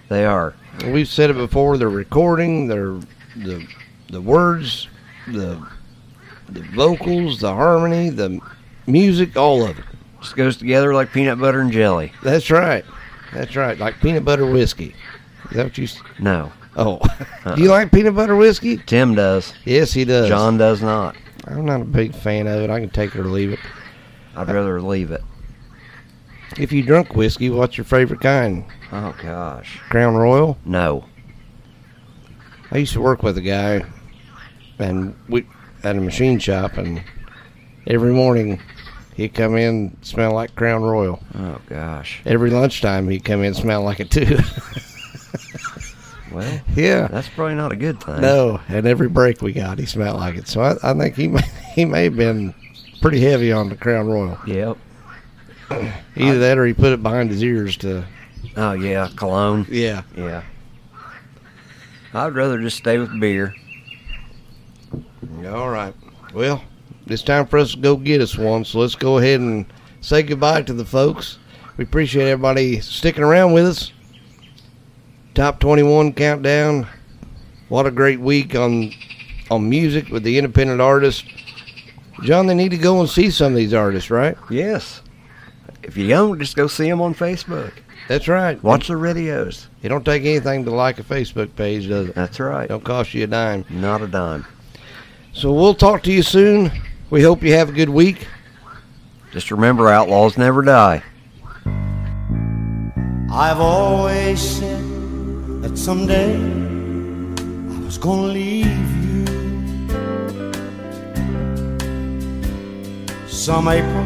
they 0.08 0.24
are. 0.24 0.54
We've 0.84 1.06
said 1.08 1.30
it 1.30 1.34
before. 1.36 1.78
They're 1.78 1.88
recording, 1.88 2.66
their 2.66 2.94
the 3.36 3.64
the 4.08 4.20
words, 4.20 4.88
the 5.28 5.64
the 6.48 6.62
vocals, 6.74 7.38
the 7.40 7.52
harmony, 7.54 8.10
the 8.10 8.40
music, 8.86 9.36
all 9.36 9.64
of 9.64 9.78
it. 9.78 9.84
Just 10.20 10.36
goes 10.36 10.56
together 10.56 10.92
like 10.92 11.12
peanut 11.12 11.38
butter 11.38 11.60
and 11.60 11.70
jelly. 11.70 12.12
That's 12.24 12.50
right. 12.50 12.84
That's 13.32 13.54
right. 13.54 13.78
Like 13.78 14.00
peanut 14.00 14.24
butter 14.24 14.46
whiskey. 14.46 14.94
Is 15.50 15.56
that 15.56 15.64
what 15.66 15.78
you? 15.78 15.84
s- 15.84 16.02
No, 16.18 16.52
Oh, 16.76 16.96
uh-uh. 16.98 17.54
do 17.54 17.62
you 17.62 17.68
like 17.70 17.92
peanut 17.92 18.14
butter 18.16 18.34
whiskey? 18.36 18.76
Tim 18.78 19.14
does. 19.14 19.54
Yes, 19.64 19.92
he 19.92 20.04
does. 20.04 20.28
John 20.28 20.58
does 20.58 20.82
not. 20.82 21.16
I'm 21.46 21.64
not 21.64 21.80
a 21.80 21.84
big 21.84 22.14
fan 22.14 22.46
of 22.46 22.60
it. 22.62 22.70
I 22.70 22.80
can 22.80 22.90
take 22.90 23.14
it 23.14 23.18
or 23.20 23.24
leave 23.24 23.52
it. 23.52 23.58
I'd 24.36 24.48
rather 24.48 24.80
leave 24.80 25.10
it. 25.10 25.22
If 26.58 26.72
you 26.72 26.82
drunk 26.82 27.14
whiskey, 27.14 27.48
what's 27.50 27.76
your 27.78 27.84
favorite 27.84 28.20
kind? 28.20 28.64
Oh 28.92 29.14
gosh, 29.22 29.78
Crown 29.88 30.14
Royal. 30.16 30.58
no. 30.64 31.04
I 32.72 32.78
used 32.78 32.92
to 32.92 33.00
work 33.00 33.24
with 33.24 33.36
a 33.36 33.40
guy, 33.40 33.84
and 34.78 35.16
we 35.28 35.44
at 35.82 35.96
a 35.96 36.00
machine 36.00 36.38
shop, 36.38 36.76
and 36.78 37.02
every 37.88 38.12
morning 38.12 38.60
he'd 39.16 39.34
come 39.34 39.56
in 39.56 39.96
smell 40.02 40.32
like 40.34 40.54
Crown 40.54 40.82
Royal. 40.82 41.20
Oh 41.34 41.60
gosh. 41.68 42.20
Every 42.24 42.50
lunchtime 42.50 43.08
he'd 43.08 43.24
come 43.24 43.42
in 43.42 43.54
smell 43.54 43.82
like 43.82 43.98
it 43.98 44.10
too. 44.12 44.38
Well, 46.32 46.60
yeah. 46.74 47.08
that's 47.08 47.28
probably 47.28 47.56
not 47.56 47.72
a 47.72 47.76
good 47.76 48.02
thing. 48.02 48.20
No, 48.20 48.60
and 48.68 48.86
every 48.86 49.08
break 49.08 49.42
we 49.42 49.52
got, 49.52 49.78
he 49.78 49.86
smelled 49.86 50.20
like 50.20 50.36
it. 50.36 50.48
So 50.48 50.60
I, 50.60 50.76
I 50.82 50.94
think 50.94 51.16
he 51.16 51.28
may, 51.28 51.42
he 51.74 51.84
may 51.84 52.04
have 52.04 52.16
been 52.16 52.54
pretty 53.00 53.20
heavy 53.20 53.52
on 53.52 53.68
the 53.68 53.76
Crown 53.76 54.06
Royal. 54.06 54.38
Yep. 54.46 54.76
Either 56.16 56.38
that 56.38 56.58
or 56.58 56.66
he 56.66 56.74
put 56.74 56.92
it 56.92 57.02
behind 57.02 57.30
his 57.30 57.42
ears 57.42 57.76
to. 57.78 58.04
Oh 58.56 58.72
yeah, 58.72 59.08
cologne. 59.16 59.66
Yeah. 59.68 60.02
Yeah. 60.16 60.42
I'd 62.12 62.34
rather 62.34 62.60
just 62.60 62.76
stay 62.76 62.98
with 62.98 63.18
beer. 63.20 63.54
All 65.46 65.70
right. 65.70 65.94
Well, 66.34 66.62
it's 67.06 67.22
time 67.22 67.46
for 67.46 67.58
us 67.58 67.72
to 67.72 67.78
go 67.78 67.96
get 67.96 68.20
us 68.20 68.36
one. 68.36 68.64
So 68.64 68.80
let's 68.80 68.96
go 68.96 69.18
ahead 69.18 69.40
and 69.40 69.64
say 70.00 70.22
goodbye 70.22 70.62
to 70.62 70.72
the 70.72 70.84
folks. 70.84 71.38
We 71.76 71.84
appreciate 71.84 72.28
everybody 72.28 72.80
sticking 72.80 73.22
around 73.22 73.52
with 73.52 73.66
us. 73.66 73.92
Top 75.34 75.60
21 75.60 76.12
countdown. 76.14 76.88
What 77.68 77.86
a 77.86 77.90
great 77.90 78.20
week 78.20 78.54
on 78.54 78.92
on 79.50 79.68
music 79.68 80.08
with 80.08 80.22
the 80.22 80.38
independent 80.38 80.80
artists. 80.80 81.24
John, 82.22 82.46
they 82.46 82.54
need 82.54 82.70
to 82.70 82.76
go 82.76 83.00
and 83.00 83.08
see 83.08 83.30
some 83.30 83.52
of 83.52 83.56
these 83.56 83.74
artists, 83.74 84.10
right? 84.10 84.36
Yes. 84.50 85.02
If 85.82 85.96
you 85.96 86.06
don't, 86.08 86.38
just 86.38 86.56
go 86.56 86.66
see 86.66 86.88
them 86.88 87.00
on 87.00 87.14
Facebook. 87.14 87.72
That's 88.08 88.28
right. 88.28 88.62
Watch 88.62 88.88
the 88.88 88.94
videos. 88.94 89.68
It 89.82 89.88
don't 89.88 90.04
take 90.04 90.24
anything 90.24 90.64
to 90.64 90.70
like 90.72 90.98
a 90.98 91.04
Facebook 91.04 91.54
page, 91.54 91.88
does 91.88 92.08
it? 92.08 92.14
That's 92.14 92.40
right. 92.40 92.68
Don't 92.68 92.84
cost 92.84 93.14
you 93.14 93.24
a 93.24 93.26
dime. 93.26 93.64
Not 93.70 94.02
a 94.02 94.08
dime. 94.08 94.44
So 95.32 95.52
we'll 95.52 95.74
talk 95.74 96.02
to 96.04 96.12
you 96.12 96.22
soon. 96.22 96.72
We 97.08 97.22
hope 97.22 97.42
you 97.42 97.52
have 97.54 97.68
a 97.68 97.72
good 97.72 97.88
week. 97.88 98.26
Just 99.32 99.50
remember, 99.52 99.88
outlaws 99.88 100.36
never 100.36 100.62
die. 100.62 101.04
I've 103.32 103.60
always 103.60 104.40
said 104.40 104.89
that 105.70 105.78
someday 105.78 106.34
I 106.34 107.84
was 107.84 107.98
gonna 107.98 108.32
leave 108.32 108.66
you. 109.04 109.26
Some 113.28 113.68
April 113.68 114.04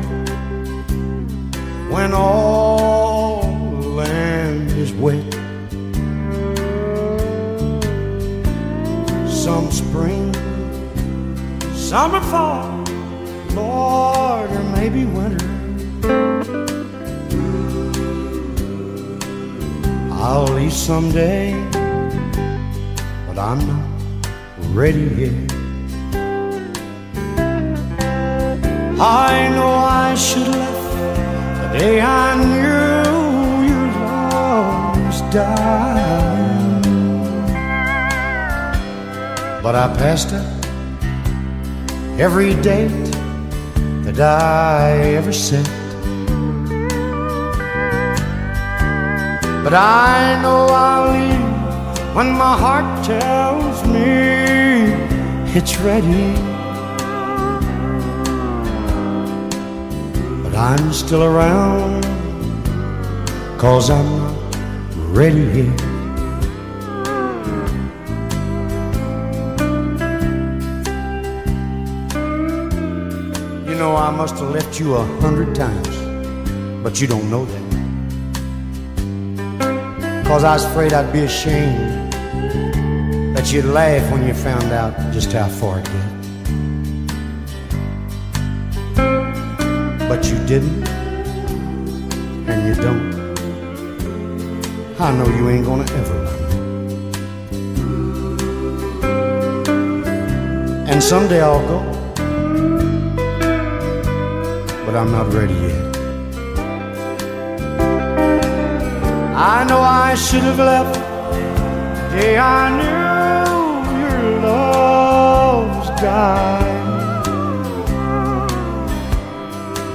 when 1.91 2.13
all 2.13 3.43
the 3.81 3.89
land 3.89 4.71
is 4.73 4.93
wet. 4.93 5.33
Some 9.29 9.71
spring, 9.71 10.35
summer, 11.75 12.21
fall, 12.21 12.85
Lord, 13.55 14.51
or 14.51 14.63
maybe 14.77 15.05
winter. 15.05 16.64
I'll 20.27 20.45
leave 20.45 20.73
someday, 20.73 21.53
but 23.27 23.39
I'm 23.39 23.61
not 23.69 23.87
ready 24.73 25.07
yet. 25.23 25.53
I 28.99 29.51
know 29.55 29.69
I 29.69 30.15
should 30.15 30.49
left 30.49 30.93
the 31.61 31.79
day 31.79 32.01
I 32.01 32.37
knew 32.43 33.05
love 34.01 35.07
was 35.07 35.21
dying. 35.31 36.83
But 39.63 39.75
I 39.75 39.95
passed 39.95 40.33
up 40.33 40.65
every 42.19 42.55
date 42.63 43.13
that 44.05 44.19
I 44.19 45.17
ever 45.19 45.35
set. 45.35 45.84
But 49.65 49.73
I 49.73 50.43
know 50.43 50.67
I'll 50.67 51.09
leave 51.15 52.15
when 52.15 52.33
my 52.33 52.55
heart 52.55 53.03
tells 53.03 53.83
me 53.87 54.93
it's 55.57 55.79
ready. 55.79 56.35
But 60.43 60.55
I'm 60.55 60.93
still 60.93 61.25
around, 61.25 62.05
cause 63.59 63.89
I'm 63.89 64.07
not 64.19 64.37
ready 65.17 65.45
yet. 65.59 65.81
You 73.67 73.77
know, 73.81 73.97
I 73.97 74.11
must 74.11 74.35
have 74.41 74.51
left 74.51 74.79
you 74.79 74.97
a 74.97 75.05
hundred 75.23 75.55
times, 75.55 75.97
but 76.83 77.01
you 77.01 77.07
don't 77.07 77.31
know 77.31 77.47
that. 77.47 77.64
Cause 80.25 80.43
I 80.43 80.55
was 80.55 80.65
afraid 80.65 80.93
I'd 80.95 81.13
be 81.13 81.21
ashamed 81.21 82.13
that 83.37 83.53
you'd 83.53 83.67
laugh 83.67 84.11
when 84.11 84.27
you 84.27 84.33
found 84.33 84.73
out 84.73 84.95
just 85.13 85.33
how 85.33 85.49
far 85.49 85.81
it 85.81 85.85
get. 85.85 86.11
But 90.09 90.25
you 90.31 90.39
didn't, 90.47 90.89
and 92.49 92.67
you 92.67 92.75
don't. 92.83 93.15
I 94.99 95.13
know 95.17 95.27
you 95.37 95.51
ain't 95.51 95.67
gonna 95.67 95.85
ever 95.93 96.19
me. 96.25 96.31
And 100.91 101.03
someday 101.03 101.43
I'll 101.43 101.67
go, 101.69 101.81
but 104.87 104.97
I'm 104.97 105.13
not 105.13 105.33
ready 105.33 105.55
yet. 105.55 105.94
I 109.37 109.65
know 109.65 109.81
I 109.81 110.15
should 110.15 110.45
have 110.45 110.59
left 110.59 110.95
the 110.95 112.17
day 112.17 112.39
I 112.39 112.71
knew 112.79 113.99
your 113.99 114.41
love 114.43 115.77
was 115.77 115.91
dying. 116.01 116.85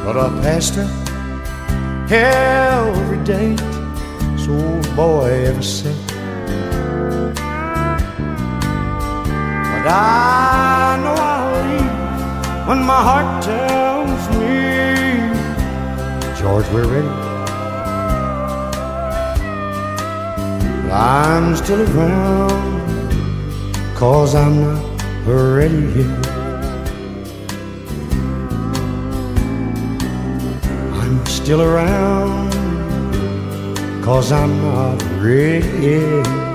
But 0.04 0.18
I 0.18 0.28
passed 0.42 0.76
her 0.76 0.90
every 2.12 3.24
date, 3.24 3.60
so 4.38 4.54
boy 4.94 5.32
ever 5.48 5.64
said. 5.64 5.96
But 9.72 9.86
I 9.88 11.00
know 11.02 11.16
I'll 11.16 11.52
leave 11.64 12.68
when 12.68 12.80
my 12.86 13.02
heart 13.10 13.42
tells 13.42 14.22
me, 14.38 14.58
George, 16.38 16.68
we're 16.74 16.86
ready. 16.86 17.19
I'm 20.92 21.56
still 21.56 21.82
around, 21.96 22.50
cause 23.96 24.34
I'm 24.34 24.60
not 24.62 24.84
ready 25.28 25.86
yet. 26.00 26.28
I'm 30.94 31.26
still 31.28 31.62
around, 31.62 32.52
cause 34.04 34.32
I'm 34.32 34.62
not 34.64 35.02
ready 35.22 35.68
yet. 35.80 36.49